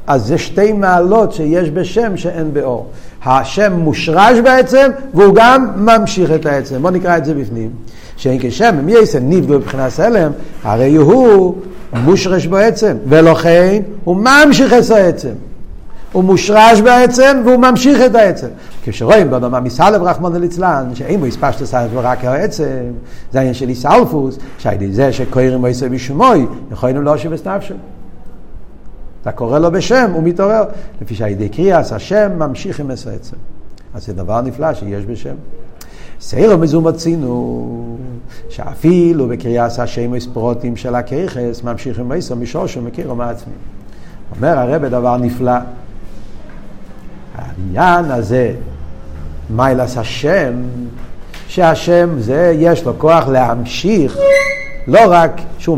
[0.08, 2.88] אז זה שתי מעלות שיש בשם שאין באור.
[3.26, 6.82] השם מושרש בעצם, והוא גם ממשיך את העצם.
[6.82, 7.70] בואו נקרא את זה בפנים.
[8.18, 10.32] שאין כשם, אם יעשה נפגעו מבחינת הלם,
[10.64, 11.56] הרי הוא
[11.94, 15.34] מושרש בעצם, ולכן הוא ממשיך את העצם.
[16.12, 18.48] הוא מושרש בעצם והוא ממשיך את העצם.
[18.84, 22.92] כשרואים באדמה מסלב רחמון ליצלן, שאם הוא הספשת סלב רק העצם,
[23.32, 27.76] זה העניין של איסלפוס, שעל ידי זה שקוירים מויסר בשמוי, יכולים להושיב את נפשם.
[29.22, 30.64] אתה קורא לו בשם, הוא מתעורר.
[31.02, 33.36] לפי שעל ידי קריאס, השם ממשיך עם עשר עצם.
[33.94, 35.36] אז זה דבר נפלא שיש בשם.
[36.22, 37.98] סיירו מזומצינו,
[38.50, 43.54] שאפילו בקריאס השם הספרוטים של הכיכס, ממשיך עם עשר משושו מכירו מעצמי.
[44.36, 45.58] אומר הרב דבר נפלא.
[47.42, 48.52] העניין הזה,
[49.50, 50.54] מיילס השם,
[51.48, 54.18] שהשם זה, יש לו כוח להמשיך,
[54.88, 55.78] לא רק שהוא,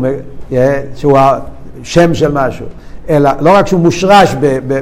[0.94, 2.66] שהוא השם של משהו,
[3.08, 4.34] אלא לא רק שהוא מושרש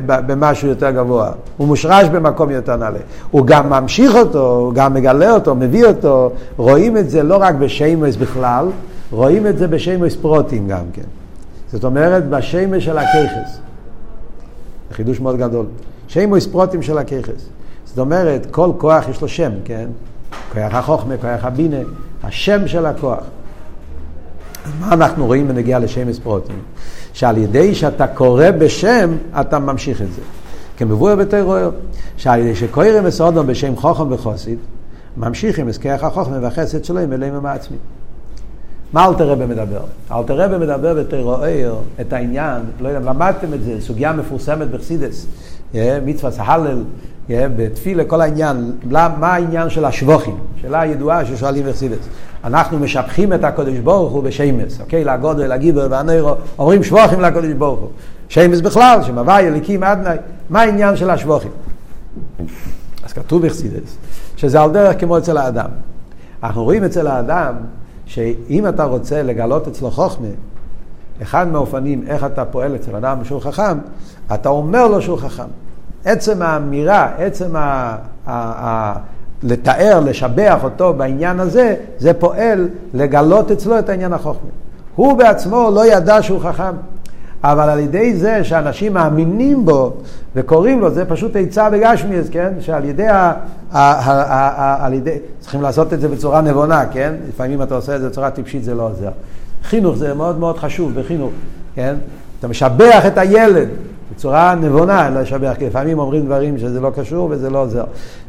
[0.05, 2.99] במשהו יותר גבוה, הוא מושרש במקום יותר נעלה.
[3.31, 6.33] הוא גם ממשיך אותו, הוא גם מגלה אותו, מביא אותו.
[6.57, 8.67] רואים את זה לא רק בשיימוס בכלל,
[9.11, 11.03] רואים את זה בשיימוס פרוטים גם כן.
[11.73, 13.59] זאת אומרת, בשיימוס של הכיכס.
[14.89, 15.67] זה חידוש מאוד גדול.
[16.13, 17.49] שיימוס פרוטים של הכיכס.
[17.85, 19.87] זאת אומרת, כל כוח יש לו שם, כן?
[20.53, 21.77] כוח החוכמה, כוח הבינה,
[22.23, 23.25] השם של הכוח.
[24.81, 26.59] מה אנחנו רואים בנגיעה לשמש פרוטים?
[27.13, 30.21] שעל ידי שאתה קורא בשם, אתה ממשיך את זה.
[30.77, 31.71] כמבואר בתרוער,
[32.17, 34.59] שעל ידי שקוראים וסודום בשם חוכם וחוסית,
[35.17, 37.77] ממשיכים את כיח החוכמה והחסד שלהם אליהם מעצמי.
[38.93, 39.83] מה אלתר רבי מדבר?
[40.13, 45.27] אלתר רבי מדבר בתרוער את העניין, לא יודע, למדתם את זה, סוגיה מפורסמת בחסידס,
[45.75, 46.85] מצווה סהלל,
[47.29, 50.37] בתפילה כל העניין, מה העניין של השבוכים?
[50.63, 52.09] שאלה ידועה ששואלים בחסידס.
[52.45, 55.05] אנחנו משבחים את הקודש ברוך הוא בשמס, אוקיי?
[55.05, 57.89] לגודל, לגיבר והנרו, אומרים שבוכים לקודש ברוך הוא.
[58.29, 60.17] שמס בכלל, שמבאי אליקים אדנאי,
[60.51, 61.51] מה העניין של השבוכים?
[63.05, 63.97] אז כתוב בחסידס,
[64.37, 65.69] שזה על דרך כמו אצל האדם.
[66.43, 67.55] אנחנו רואים אצל האדם,
[68.07, 70.27] שאם אתה רוצה לגלות אצלו חוכמה,
[71.23, 73.79] אחד מהאופנים איך אתה פועל אצל אדם שהוא חכם,
[74.35, 75.49] אתה אומר לו שהוא חכם.
[76.05, 77.97] עצם האמירה, עצם ה...
[78.29, 78.93] ה...
[79.43, 84.51] לתאר, לשבח אותו בעניין הזה, זה פועל לגלות אצלו את העניין החוכמה.
[84.95, 86.75] הוא בעצמו לא ידע שהוא חכם,
[87.45, 89.93] אבל על ידי זה שאנשים מאמינים בו
[90.37, 92.53] וקוראים לו, זה פשוט עצה בגשמיאס, כן?
[92.61, 93.33] שעל ידי ה...
[93.73, 95.17] ה, ה, ה, על ידי...
[95.41, 97.15] צריכים לעשות את זה בצורה נבונה, כן?
[97.29, 99.11] לפעמים אתה עושה את זה בצורה טיפשית, זה לא עוזר.
[99.65, 101.31] חינוך זה מאוד מאוד חשוב בחינוך,
[101.75, 101.95] כן?
[102.39, 103.69] אתה משבח את הילד
[104.15, 107.85] בצורה נבונה, לא לשבח, כי לפעמים אומרים דברים שזה לא קשור וזה לא עוזר.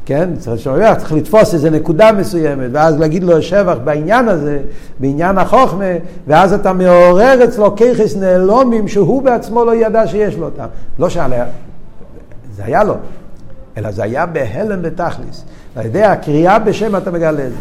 [0.06, 0.30] כן?
[0.40, 4.60] צריך לשבח, צריך לתפוס איזה נקודה מסוימת, ואז להגיד לו שבח בעניין הזה,
[5.00, 5.86] בעניין החוכמה,
[6.28, 10.66] ואז אתה מעורר אצלו ככס נעלומים שהוא בעצמו לא ידע שיש לו אותם.
[11.00, 11.46] לא שעלה,
[12.56, 12.96] זה היה לו,
[13.78, 15.44] אלא זה היה בהלם בתכליס.
[15.76, 17.58] על ידי הקריאה בשם אתה מגלה את זה.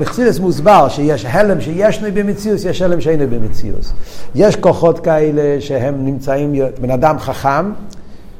[0.00, 3.92] מחסידס מוסבר שיש הלם שיש לי במציאות, יש הלם שאין לי במציאות.
[4.34, 7.72] יש כוחות כאלה שהם נמצאים, בן אדם חכם,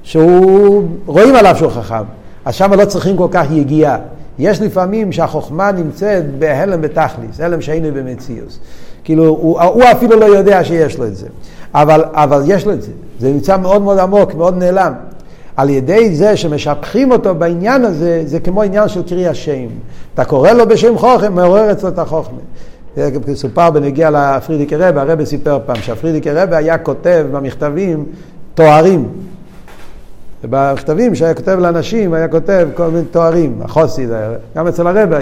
[0.02, 2.04] שהוא, רואים עליו שהוא חכם,
[2.44, 3.98] אז שם לא צריכים כל כך יגיעה.
[4.38, 8.58] יש לפעמים שהחוכמה נמצאת בהלם בתכליס, הלם שאין לי במציאות.
[9.04, 11.26] כאילו, הוא, הוא אפילו לא יודע שיש לו את זה.
[11.74, 12.92] אבל, אבל יש לו את זה.
[13.20, 14.92] זה נמצא מאוד מאוד עמוק, מאוד נעלם.
[15.60, 19.66] על ידי זה שמשבחים אותו בעניין הזה, זה כמו עניין של קרי השם.
[20.14, 22.38] אתה קורא לו בשם חוכם, מעורר אצלו את החוכמה.
[23.34, 28.04] סופר בנגיע לפרידיקי רבה, הרבי סיפר פעם שהפרידיקי רבה היה כותב במכתבים
[28.54, 29.08] תוארים.
[30.44, 34.08] במכתבים שהיה כותב לאנשים, היה כותב כל מיני תוארים, החוסיד,
[34.56, 35.18] גם אצל הרבה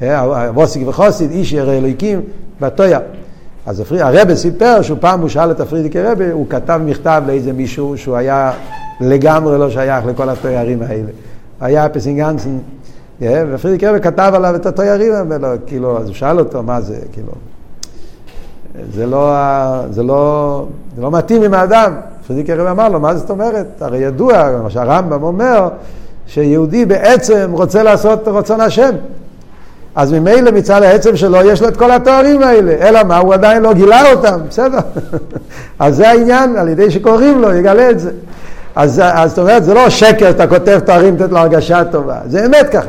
[0.00, 2.20] היה, ווסיק וחוסיד, איש ירא אלוהיקים,
[2.60, 2.98] בתויה.
[3.66, 7.96] אז הרבה סיפר שהוא פעם הוא שאל את הפרידיקי רבה, הוא כתב מכתב לאיזה מישהו
[7.96, 8.52] שהוא היה
[9.00, 11.10] לגמרי לא שייך לכל התוארים האלה.
[11.60, 12.58] היה פסינגנסן,
[13.20, 17.32] ופרידיק רבי כתב עליו את התוארים האלה, כאילו, אז הוא שאל אותו מה זה, כאילו.
[18.94, 19.34] זה לא,
[19.90, 21.92] זה לא, זה לא מתאים עם האדם.
[22.26, 23.66] פרידיק רבי אמר לו, מה זאת אומרת?
[23.80, 25.68] הרי ידוע, מה שהרמב"ם אומר,
[26.26, 28.90] שיהודי בעצם רוצה לעשות רצון השם.
[29.94, 33.62] אז ממילא מצד העצם שלו יש לו את כל התוארים האלה, אלא מה, הוא עדיין
[33.62, 34.78] לא גילה אותם, בסדר.
[35.78, 38.10] אז זה העניין, על ידי שקוראים לו, יגלה את זה.
[38.78, 42.68] אז, זאת אומרת, זה לא שקר, אתה כותב תארים, לתת לו הרגשה טובה, זה אמת
[42.72, 42.86] ככה.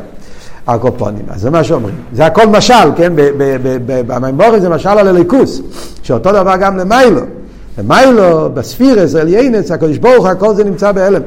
[0.68, 1.96] הקופונים, אז זה מה שאומרים.
[2.14, 3.14] זה הכל משל, כן?
[4.08, 5.62] במימורי זה משל על הליכוס,
[6.04, 7.22] שאותו דבר גם למיילו.
[7.78, 11.22] למיילו, בספירס, אליינץ, הקדוש ברוך הוא, הכל זה נמצא בהלם.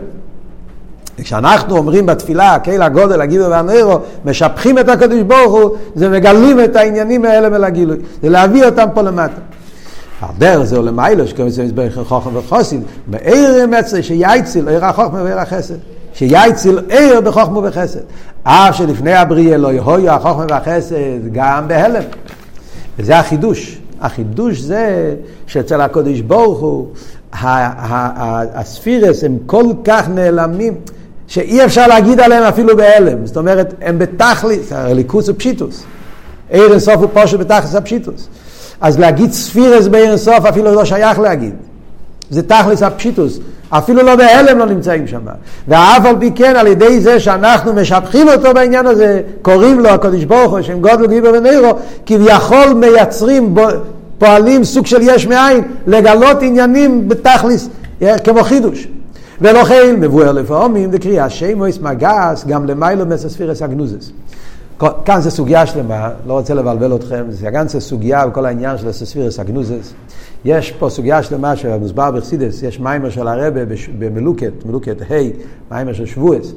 [1.17, 6.77] כשאנחנו אומרים בתפילה, קהיל הגודל, הגידו והנרו, משבחים את הקדוש ברוך הוא, זה מגלים את
[6.77, 7.97] העניינים האלה ולגילוי.
[8.23, 9.52] זה להביא אותם פה למטה.
[10.23, 15.39] הדרך זה עולם מיילו, שקוראים לזה מזבח חוכם וחוסין, מאיר מצרי שיייציל עיר החוכמה ועיר
[15.39, 15.75] החסד.
[16.15, 18.01] שיייציל עיר בחוכמה ובחסד.
[18.43, 22.03] אף שלפני הבריאה לא יהיו החוכמה והחסד גם בהלם.
[22.99, 23.79] וזה החידוש.
[24.01, 25.15] החידוש זה
[25.47, 26.87] שאצל הקודש ברוך הוא,
[28.55, 30.75] הספירס הם כל כך נעלמים,
[31.27, 33.27] שאי אפשר להגיד עליהם אפילו בהלם.
[33.27, 35.85] זאת אומרת, הם בתכלית, הליכוס הוא פשיטוס.
[36.51, 38.29] עיר אינסוף הוא פושט בתכלס הפשיטוס.
[38.83, 41.55] אז להגיד ספירס בעיר סוף אפילו לא שייך להגיד.
[42.31, 43.39] זה תכלס הפשיטוס.
[43.71, 45.21] אפילו לא בהלם לא נמצאים שם.
[45.69, 50.25] ואף על פי כן, על ידי זה שאנחנו משבחים אותו בעניין הזה, קוראים לו הקדוש
[50.25, 53.55] ברוך הוא, שם גודל גיבר ונרו, כביכול מייצרים,
[54.19, 57.69] פועלים סוג של יש מאין, לגלות עניינים בתכלס,
[58.03, 58.89] אה, כמו חידוש.
[59.41, 64.11] ולכן מבואר לפעמים וקריאה שמויס מגס גם למיילו מסספירס הגנוזס.
[65.05, 68.89] כאן זה סוגיה שלמה, לא רוצה לבלבל אתכם, זה גם זה סוגיה וכל העניין של
[68.89, 69.95] הסספירס הגנוזס.
[70.45, 73.61] יש פה סוגיה שלמה שמוסבר בחסידס, יש מיימר של הרבה
[73.99, 75.15] במלוקת, מלוקת ה',
[75.71, 76.53] מיימר של שבועס,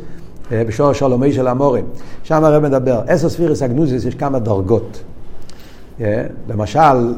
[0.51, 1.79] אה, בשור שלומי של המורה.
[2.23, 5.03] שם הרב מדבר, עשר ספירס הגנוזס יש כמה דרגות.
[6.01, 7.13] אה, למשל,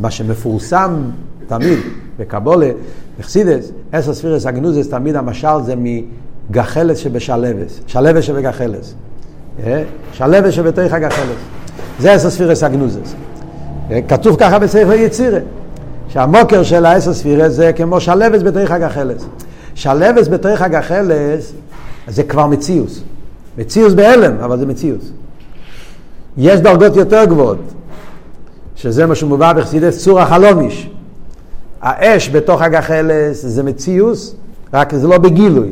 [0.00, 1.02] מה שמפורסם
[1.46, 1.78] תמיד
[2.18, 2.70] בקבולה,
[3.18, 8.94] בחסידס, עשר ספירס הגנוזס, תמיד המשל זה מגחלס שבשלבס, שלבס שבגחלס.
[9.66, 9.82] אה?
[10.12, 11.36] שלווה שבתוך הגחלת.
[11.98, 13.14] זה אסר ספירס הגנוזס.
[13.90, 14.00] אה?
[14.08, 15.38] כתוב ככה בספר יצירה,
[16.08, 19.24] שהמוקר של האסר ספירס זה כמו שלווה בתוך הגחלת.
[19.74, 21.40] שלווה בתוך הגחלת
[22.08, 23.02] זה כבר מציאוס.
[23.58, 25.12] מציאוס בהלם, אבל זה מציאוס.
[26.36, 27.58] יש דרגות יותר גבוהות,
[28.76, 30.90] שזה מה שמובא בחסידס צור החלומיש.
[31.82, 34.34] האש בתוך הגחלס זה מציאוס,
[34.74, 35.70] רק זה לא בגילוי.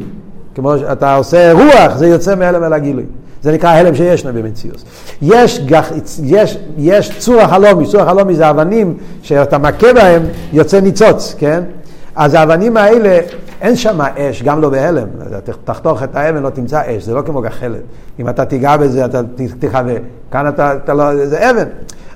[0.55, 3.05] כמו שאתה עושה רוח, זה יוצא מהלם אל הגילוי.
[3.47, 4.83] זה נקרא הלם שיש לנו במציאות.
[5.23, 5.61] יש,
[6.23, 11.63] יש, יש צור החלומי, צור החלומי זה אבנים שאתה מכה בהם, יוצא ניצוץ, כן?
[12.17, 13.21] אז האבנים האלה,
[13.61, 15.07] אין שם אש, גם לא בהלם.
[15.65, 17.81] תחתוך את האבן, לא תמצא אש, זה לא כמו גחלת.
[18.21, 19.21] אם אתה תיגע בזה, אתה
[19.59, 19.95] תחווה.
[20.31, 21.69] כאן אתה, אתה לא, זה אבן.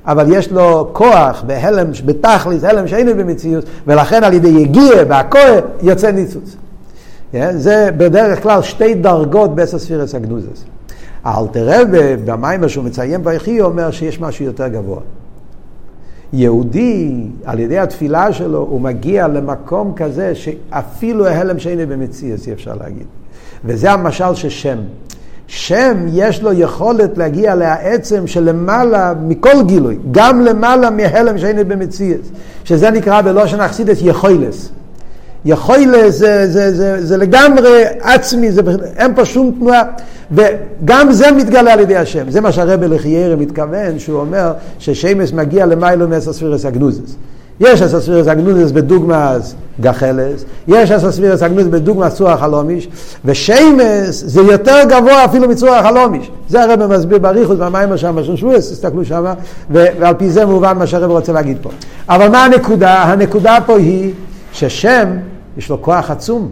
[0.07, 6.11] אבל יש לו כוח בהלם, בתכלס, הלם שאין במציאות, ולכן על ידי יגיע והכוח יוצא
[6.11, 6.51] ניצוץ.
[6.53, 7.57] Yeah, כן?
[7.57, 10.65] זה בדרך כלל שתי דרגות בסספירס הגנוזס.
[11.25, 15.01] האלתר רבה, במים שהוא מציין ביחי, אומר שיש משהו יותר גבוה.
[16.33, 22.75] יהודי, על ידי התפילה שלו, הוא מגיע למקום כזה שאפילו ההלם שאינו במציאות, אי אפשר
[22.75, 23.07] להגיד.
[23.65, 24.79] וזה המשל של שם.
[25.47, 32.21] שם יש לו יכולת להגיע לעצם שלמעלה מכל גילוי, גם למעלה מהלם שאינו במציאות,
[32.65, 34.73] שזה נקרא בלושן אכסידס יכולס.
[35.45, 38.63] יכולס זה, זה, זה, זה לגמרי עצמי, זה,
[38.97, 39.83] אין פה שום תנועה,
[40.33, 42.31] וגם זה מתגלה על ידי השם.
[42.31, 47.17] זה מה שהרבי לחיירה מתכוון, שהוא אומר ששמש מגיע למיילו מאסספירס אגנוזס.
[47.61, 52.89] יש אסספירס אגנוזס בדוגמאס גחלס, יש אסספירס אגנוזס בדוגמאס צור החלומיש,
[53.25, 56.31] ושמש זה יותר גבוה אפילו מצור החלומיש.
[56.49, 59.25] זה הרב מסביר בריחוס, במים שם, בשום שבועס, תסתכלו שם,
[59.71, 61.71] ועל פי זה מובן מה שהרב רוצה להגיד פה.
[62.09, 63.03] אבל מה הנקודה?
[63.03, 64.13] הנקודה פה היא
[64.53, 65.09] ששם,
[65.57, 66.49] יש לו כוח עצום,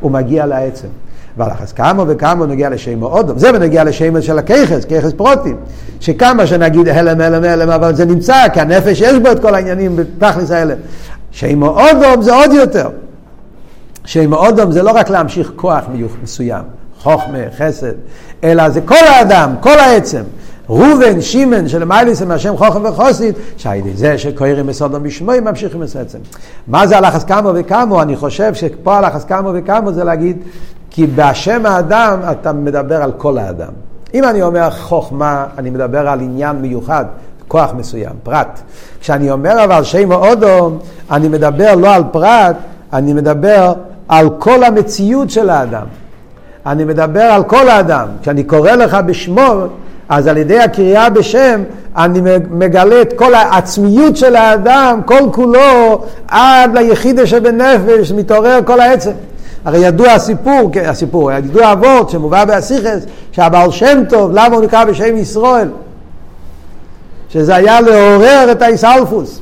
[0.00, 0.88] הוא מגיע לעצם.
[1.36, 3.38] ועל אחס כמה וכמה נגיע לשם אודום.
[3.38, 5.56] זה בנגיע לשם של הככס, ככס פרוטים.
[6.00, 9.96] שכמה שנגיד הלם, הלם, הלם, אבל זה נמצא, כי הנפש יש בו את כל העניינים
[9.96, 10.76] בתכלס ההלם.
[11.30, 12.88] שם אודום זה עוד יותר.
[14.04, 15.84] שם אודום זה לא רק להמשיך כוח
[16.22, 16.62] מסוים,
[17.02, 17.92] חוכמה, חסד,
[18.44, 20.22] אלא זה כל האדם, כל העצם.
[20.68, 26.18] ראובן, שימן, שלמייליס הם השם חוכם וחוסית, שעל ידי זה שקוירים בסודו משמוי ממשיכים בסצם.
[26.66, 28.02] מה זה הלחס כמו וכמו?
[28.02, 30.36] אני חושב שפה הלחס כמו וכמו זה להגיד,
[30.90, 33.72] כי בהשם האדם אתה מדבר על כל האדם.
[34.14, 37.04] אם אני אומר חוכמה, אני מדבר על עניין מיוחד,
[37.48, 38.60] כוח מסוים, פרט.
[39.00, 40.78] כשאני אומר אבל שם אודום,
[41.10, 42.56] אני מדבר לא על פרט,
[42.92, 43.72] אני מדבר
[44.08, 45.86] על כל המציאות של האדם.
[46.66, 48.08] אני מדבר על כל האדם.
[48.22, 49.66] כשאני קורא לך בשמו,
[50.08, 51.62] אז על ידי הקריאה בשם
[51.96, 59.10] אני מגלה את כל העצמיות של האדם, כל כולו, עד ליחידה שבנפש, מתעורר כל העצם.
[59.64, 65.16] הרי ידוע הסיפור, הסיפור, ידוע אבות שמובא באסיכס, שהבעל שם טוב, למה הוא נקרא בשם
[65.16, 65.68] ישראל?
[67.28, 69.40] שזה היה לעורר את האיסאלפוס.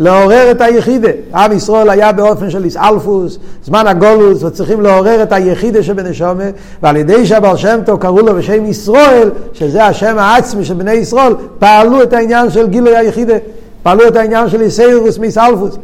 [0.00, 1.08] לעורר את היחידה.
[1.34, 6.44] עם ישראל היה באופן של איסאלפוס, זמן הגולוס, וצריכים לעורר את היחידה שבנשומה,
[6.82, 11.32] ועל ידי שהבר שם טוב קראו לו בשם ישראל, שזה השם העצמי של בני ישראל,
[11.58, 13.34] פעלו את העניין של גילוי היחידה,
[13.82, 15.76] פעלו את העניין של איסאלפוס מאיסאלפוס.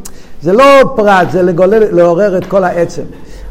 [0.43, 0.65] זה לא
[0.97, 3.03] פרט, זה לגולל, לעורר את כל העצם.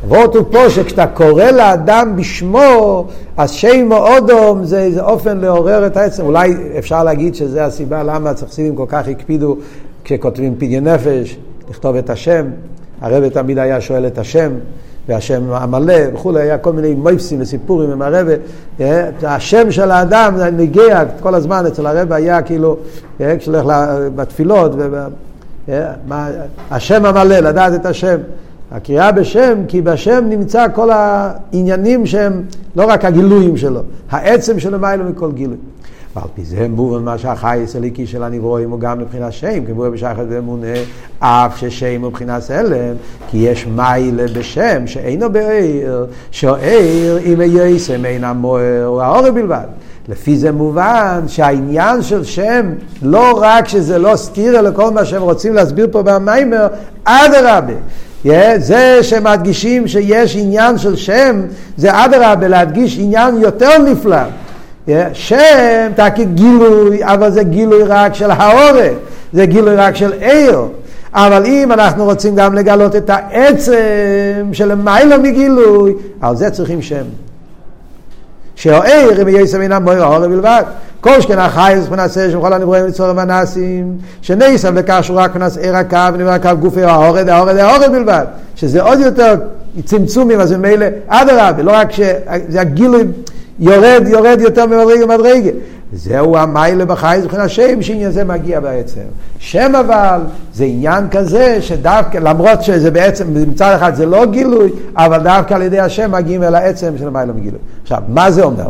[0.04, 3.06] הוורט הוא פה שכשאתה קורא לאדם בשמו,
[3.38, 6.26] אז שם אודום זה איזה אופן לעורר את העצם.
[6.26, 9.58] אולי אפשר להגיד שזה הסיבה למה הצחסידים כל כך הקפידו
[10.06, 11.38] כשכותבים פדיון נפש,
[11.70, 12.46] לכתוב את השם,
[13.02, 14.52] הרב תמיד היה שואל את השם,
[15.08, 18.28] והשם המלא וכולי, היה כל מיני מויפסים וסיפורים עם הרב,
[18.80, 22.78] אה, השם של האדם נגיע כל הזמן אצל הרב היה כאילו,
[23.22, 23.66] אה, כשהולך
[24.16, 24.72] בתפילות,
[25.70, 25.94] אה,
[26.72, 28.18] השם המלא, לדעת את השם.
[28.72, 32.44] הקריאה בשם, כי בשם נמצא כל העניינים שהם
[32.76, 35.58] לא רק הגילויים שלו, העצם שלו מיילו מכל גילוי.
[36.16, 40.24] ועל פי זה מובן מה שהחייס הליקי של הנברואים הוא גם מבחינת שם, כמו בשחת
[40.30, 40.68] ואמונה,
[41.20, 42.96] אף ששם הוא מבחינת הלם,
[43.30, 49.66] כי יש מיילה בשם שאינו בעיר, שעיר אם יסם אין המוער, הוא האור בלבד.
[50.10, 55.54] לפי זה מובן שהעניין של שם, לא רק שזה לא סתירה לכל מה שהם רוצים
[55.54, 56.68] להסביר פה במיימר,
[57.04, 57.74] אדרבה.
[58.26, 61.42] Yeah, זה שמדגישים שיש עניין של שם,
[61.78, 64.18] זה אדרבה, להדגיש עניין יותר נפלא.
[65.14, 68.94] שם תקי גילוי, אבל זה גילוי רק של האורק,
[69.34, 70.62] זה גילוי רק של עיר.
[71.14, 77.04] אבל אם אנחנו רוצים גם לגלות את העצם של מיילא מגילוי, על זה צריכים שם.
[78.56, 80.64] שהעיר אם יסם אינם מויר העורר בלבד.
[81.02, 85.98] כל שכן החייס מנסה של כל הנברואים לצורך מנסים, שניסם וקשו רק מנס עיר הקו
[86.14, 88.26] ונברא הקו גופי העורר, העורר, העורר בלבד.
[88.56, 89.36] שזה עוד יותר
[89.86, 93.04] צמצומים, אז ממילא אדרבה, לא רק שזה הגילוי
[93.60, 95.50] יורד, יורד יותר ממדרגה למדרגה.
[95.94, 99.02] זהו המיילה בחי, זה מבחינת שם, שעניין זה מגיע בעצם.
[99.40, 100.20] שם אבל,
[100.54, 105.62] זה עניין כזה שדווקא, למרות שזה בעצם, מצד אחד זה לא גילוי, אבל דווקא על
[105.62, 107.60] ידי השם מגיעים אל העצם של המיילה מגילוי.
[107.84, 108.70] עכשיו, מה זה אומר?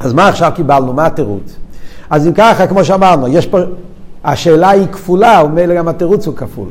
[0.00, 0.92] אז מה עכשיו קיבלנו?
[0.92, 1.56] מה התירוץ?
[2.10, 3.58] אז אם ככה, כמו שאמרנו, יש פה,
[4.24, 6.68] השאלה היא כפולה, ומילא גם התירוץ הוא כפול.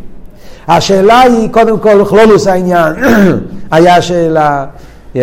[0.67, 2.93] השאלה היא, קודם כל, כלולוס העניין,
[3.71, 4.65] היה שאלה,
[5.15, 5.17] yeah,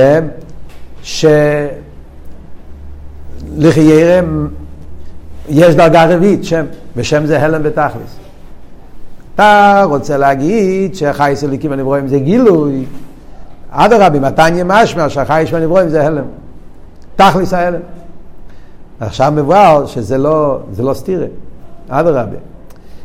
[3.53, 4.23] שלחיירא
[5.49, 6.64] יש דרגה רביעית, שם,
[6.97, 8.17] ושם זה הלם בתכלס.
[9.35, 12.85] אתה רוצה להגיד שחייס אליקים הנברואים זה גילוי,
[13.71, 16.25] אדרבה, מתניה משמע שהחייס והנברואים זה הלם.
[17.17, 17.81] תכלס ההלם.
[19.00, 21.27] עכשיו מבואר שזה לא, לא סתירה,
[21.88, 22.37] אדרבה.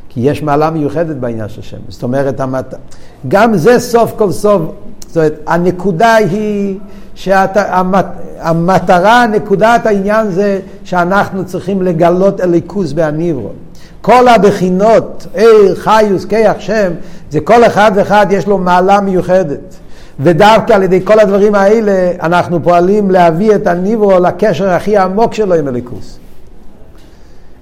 [0.09, 1.77] כי יש מעלה מיוחדת בעניין של שם.
[1.87, 2.73] זאת אומרת, המת...
[3.27, 4.61] גם זה סוף כל סוף
[5.09, 6.77] זאת אומרת, הנקודה היא
[7.15, 8.05] שהמטרה,
[9.27, 13.49] נקודת העניין זה שאנחנו צריכים לגלות אליקוס בהניברו.
[14.01, 16.91] כל הבחינות, עיר, חיוס, כיח, שם,
[17.29, 19.75] זה כל אחד ואחד יש לו מעלה מיוחדת.
[20.19, 25.55] ודווקא על ידי כל הדברים האלה אנחנו פועלים להביא את הניברו לקשר הכי עמוק שלו
[25.55, 26.19] עם אליקוס.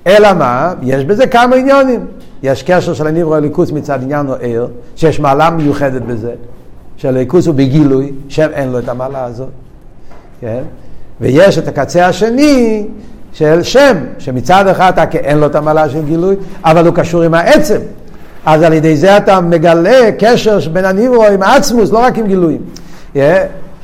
[0.07, 0.73] אלא מה?
[0.81, 2.05] יש בזה כמה עניונים.
[2.43, 6.31] יש קשר של הניברו אליקוס מצד עניין או עיר, שיש מעלה מיוחדת בזה.
[6.97, 9.49] שהליכוס הוא בגילוי, שם אין לו את המעלה הזאת,
[10.41, 10.61] כן?
[11.21, 12.87] ויש את הקצה השני
[13.33, 17.33] של שם, שמצד אחד אתה אין לו את המעלה של גילוי, אבל הוא קשור עם
[17.33, 17.79] העצם.
[18.45, 22.61] אז על ידי זה אתה מגלה קשר בין הניברו עם העצמוס, לא רק עם גילויים.
[23.15, 23.17] Yeah.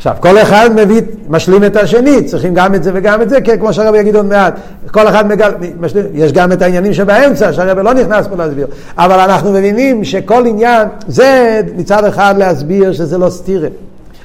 [0.04, 3.52] עכשיו, כל אחד מביא, משלים את השני, צריכים גם את זה וגם את זה, כי
[3.60, 4.60] כמו שהרבי יגיד עוד מעט,
[4.92, 9.20] כל אחד מגל, משלים, יש גם את העניינים שבאמצע, שהרבי לא נכנס פה להסביר, אבל
[9.20, 13.68] אנחנו מבינים שכל עניין, זה מצד אחד להסביר שזה לא סתירה,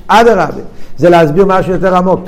[0.06, 0.62] אדרבה,
[0.96, 2.20] זה להסביר משהו יותר עמוק.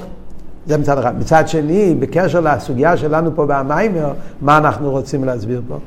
[0.66, 1.18] זה מצד אחד.
[1.18, 5.78] מצד שני, בקשר לסוגיה שלנו פה במיימר, מה אנחנו רוצים להסביר פה?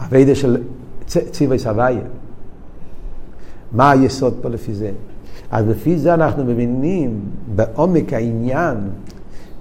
[0.00, 0.56] הווידה של
[1.06, 2.21] ציווי סבייה.
[3.74, 4.90] מה היסוד פה לפי זה?
[5.50, 7.20] אז לפי זה אנחנו מבינים
[7.54, 8.76] בעומק העניין,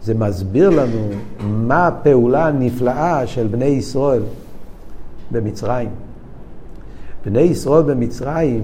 [0.04, 1.10] זה מסביר לנו
[1.44, 4.22] מה הפעולה הנפלאה של בני ישראל
[5.32, 5.90] במצרים.
[7.26, 8.62] בני ישראל במצרים,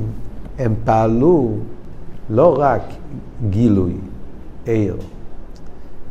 [0.59, 1.51] הם פעלו
[2.29, 2.81] לא רק
[3.49, 3.93] גילוי,
[4.65, 4.97] עיר.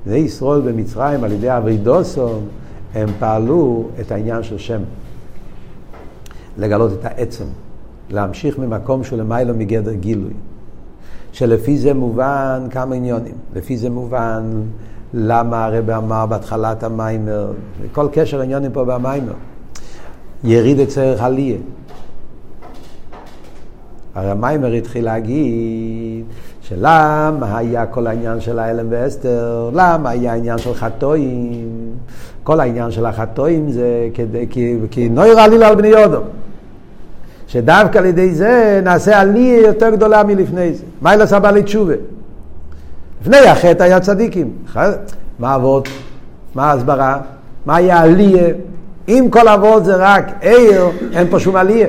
[0.07, 2.49] בני ישראל במצרים, על ידי אבידוסום,
[2.95, 4.81] הם פעלו את העניין של שם.
[6.59, 7.45] לגלות את העצם.
[8.11, 10.33] להמשיך ממקום שהוא למיילו מגדר גילוי.
[11.33, 13.35] שלפי זה מובן כמה עניונים.
[13.55, 14.43] לפי זה מובן
[15.15, 17.53] למה הרב אמר בהתחלת המיימר,
[17.93, 19.33] כל קשר עניונים פה במיימר.
[20.45, 21.57] יריד את צרך עליה.
[24.15, 26.25] הרי המיימר התחיל להגיד
[26.61, 31.71] שלמה היה כל העניין של האלם ואסתר, למה היה העניין של חטואים,
[32.43, 36.21] כל העניין של החטואים זה כדי, כי, כי נויר עלילה על בני יודו.
[37.47, 40.85] שדווקא על ידי זה נעשה עלייה יותר גדולה מלפני זה.
[41.01, 41.95] מה אלא סבא לתשובה?
[43.23, 44.51] לפני החטא היה צדיקים.
[45.39, 45.89] מה אבות?
[46.55, 47.19] מה ההסברה?
[47.67, 48.49] מה היה עלייה?
[49.09, 51.89] אם כל אבות זה רק עיר, אין פה שום עלייה.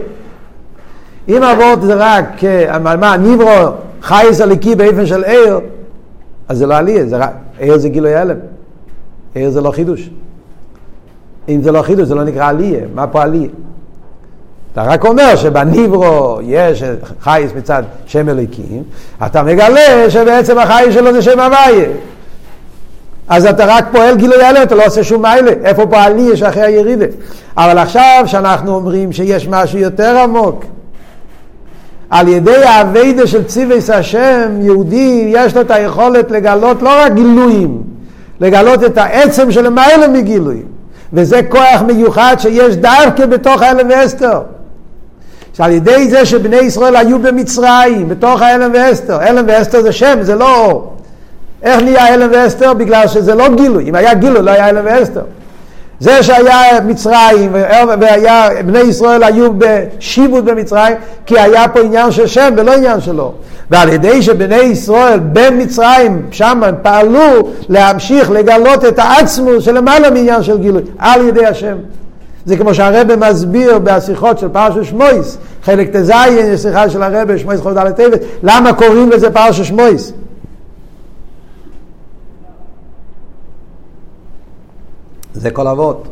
[1.30, 5.60] אם אבות זה רק, אה, מה, ניברו חייס הליקי באופן של עיר,
[6.48, 8.38] אז זה לא עלייה, זה רק, עיר זה גילוי הלם.
[9.34, 10.10] עיר זה לא חידוש.
[11.50, 12.82] אם זה לא חידוש, זה לא נקרא עלייה.
[12.96, 13.50] מה פה עלייה?
[14.78, 16.84] אתה רק אומר שבניברו יש
[17.22, 18.84] חייס מצד שם אליקים,
[19.26, 21.90] אתה מגלה שבעצם החייס שלו זה שם הוויה.
[23.28, 25.52] אז אתה רק פועל גילוי הלם, אתה לא עושה שום מיילה.
[25.64, 27.06] איפה פועלי יש אחרי הירידה?
[27.58, 30.66] אבל עכשיו שאנחנו אומרים שיש משהו יותר עמוק,
[32.10, 37.84] על ידי האביידה של ציוויס השם, יהודי, יש לו את היכולת לגלות לא רק גילויים,
[38.40, 40.66] לגלות את העצם של המיילה מגילויים.
[41.14, 44.42] וזה כוח מיוחד שיש דווקא בתוך האלם ואסתר.
[45.58, 50.36] שעל ידי זה שבני ישראל היו במצרים, בתוך האלם ואסתר, אלם ואסתר זה שם, זה
[50.36, 50.94] לא אור.
[51.64, 52.74] איך נהיה אלם ואסתר?
[52.74, 53.90] בגלל שזה לא גילוי.
[53.90, 55.22] אם היה גילוי, לא היה אלם ואסתר.
[56.00, 57.54] זה שהיה מצרים,
[58.00, 60.96] והיה, בני ישראל היו בשיבוט במצרים,
[61.26, 63.34] כי היה פה עניין של שם ולא עניין שלו.
[63.72, 70.58] ועל ידי שבני ישראל במצרים, שם הם פעלו להמשיך לגלות את העצמוס שלמעלה מעניין של
[70.58, 71.78] גילוי, על ידי השם.
[72.48, 77.62] זה כמו שהרבא מסביר בשיחות של פרשת שמויס, חלק ט"ז, יש שיחה של הרבא, שמויס
[77.62, 80.14] חוב ד' טבת, למה קוראים לזה פרשת שמויס?
[85.34, 86.08] זה כל אבות.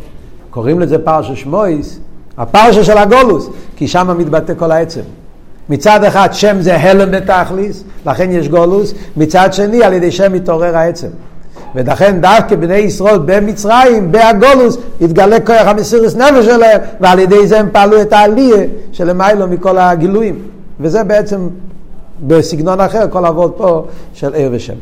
[0.49, 1.99] קוראים לזה פרשת שמויס,
[2.37, 5.01] הפרשה של הגולוס, כי שם מתבטא כל העצם.
[5.69, 10.77] מצד אחד שם זה הלם בתכליס, לכן יש גולוס, מצד שני על ידי שם מתעורר
[10.77, 11.07] העצם.
[11.75, 17.69] ולכן דווקא בני ישראל במצרים, בהגולוס, התגלה כוח המסירות נפש שלהם, ועל ידי זה הם
[17.71, 20.39] פעלו את העלייה שלמיילו מכל הגילויים.
[20.79, 21.47] וזה בעצם
[22.27, 24.73] בסגנון אחר, כל אבות פה של עיר ושם.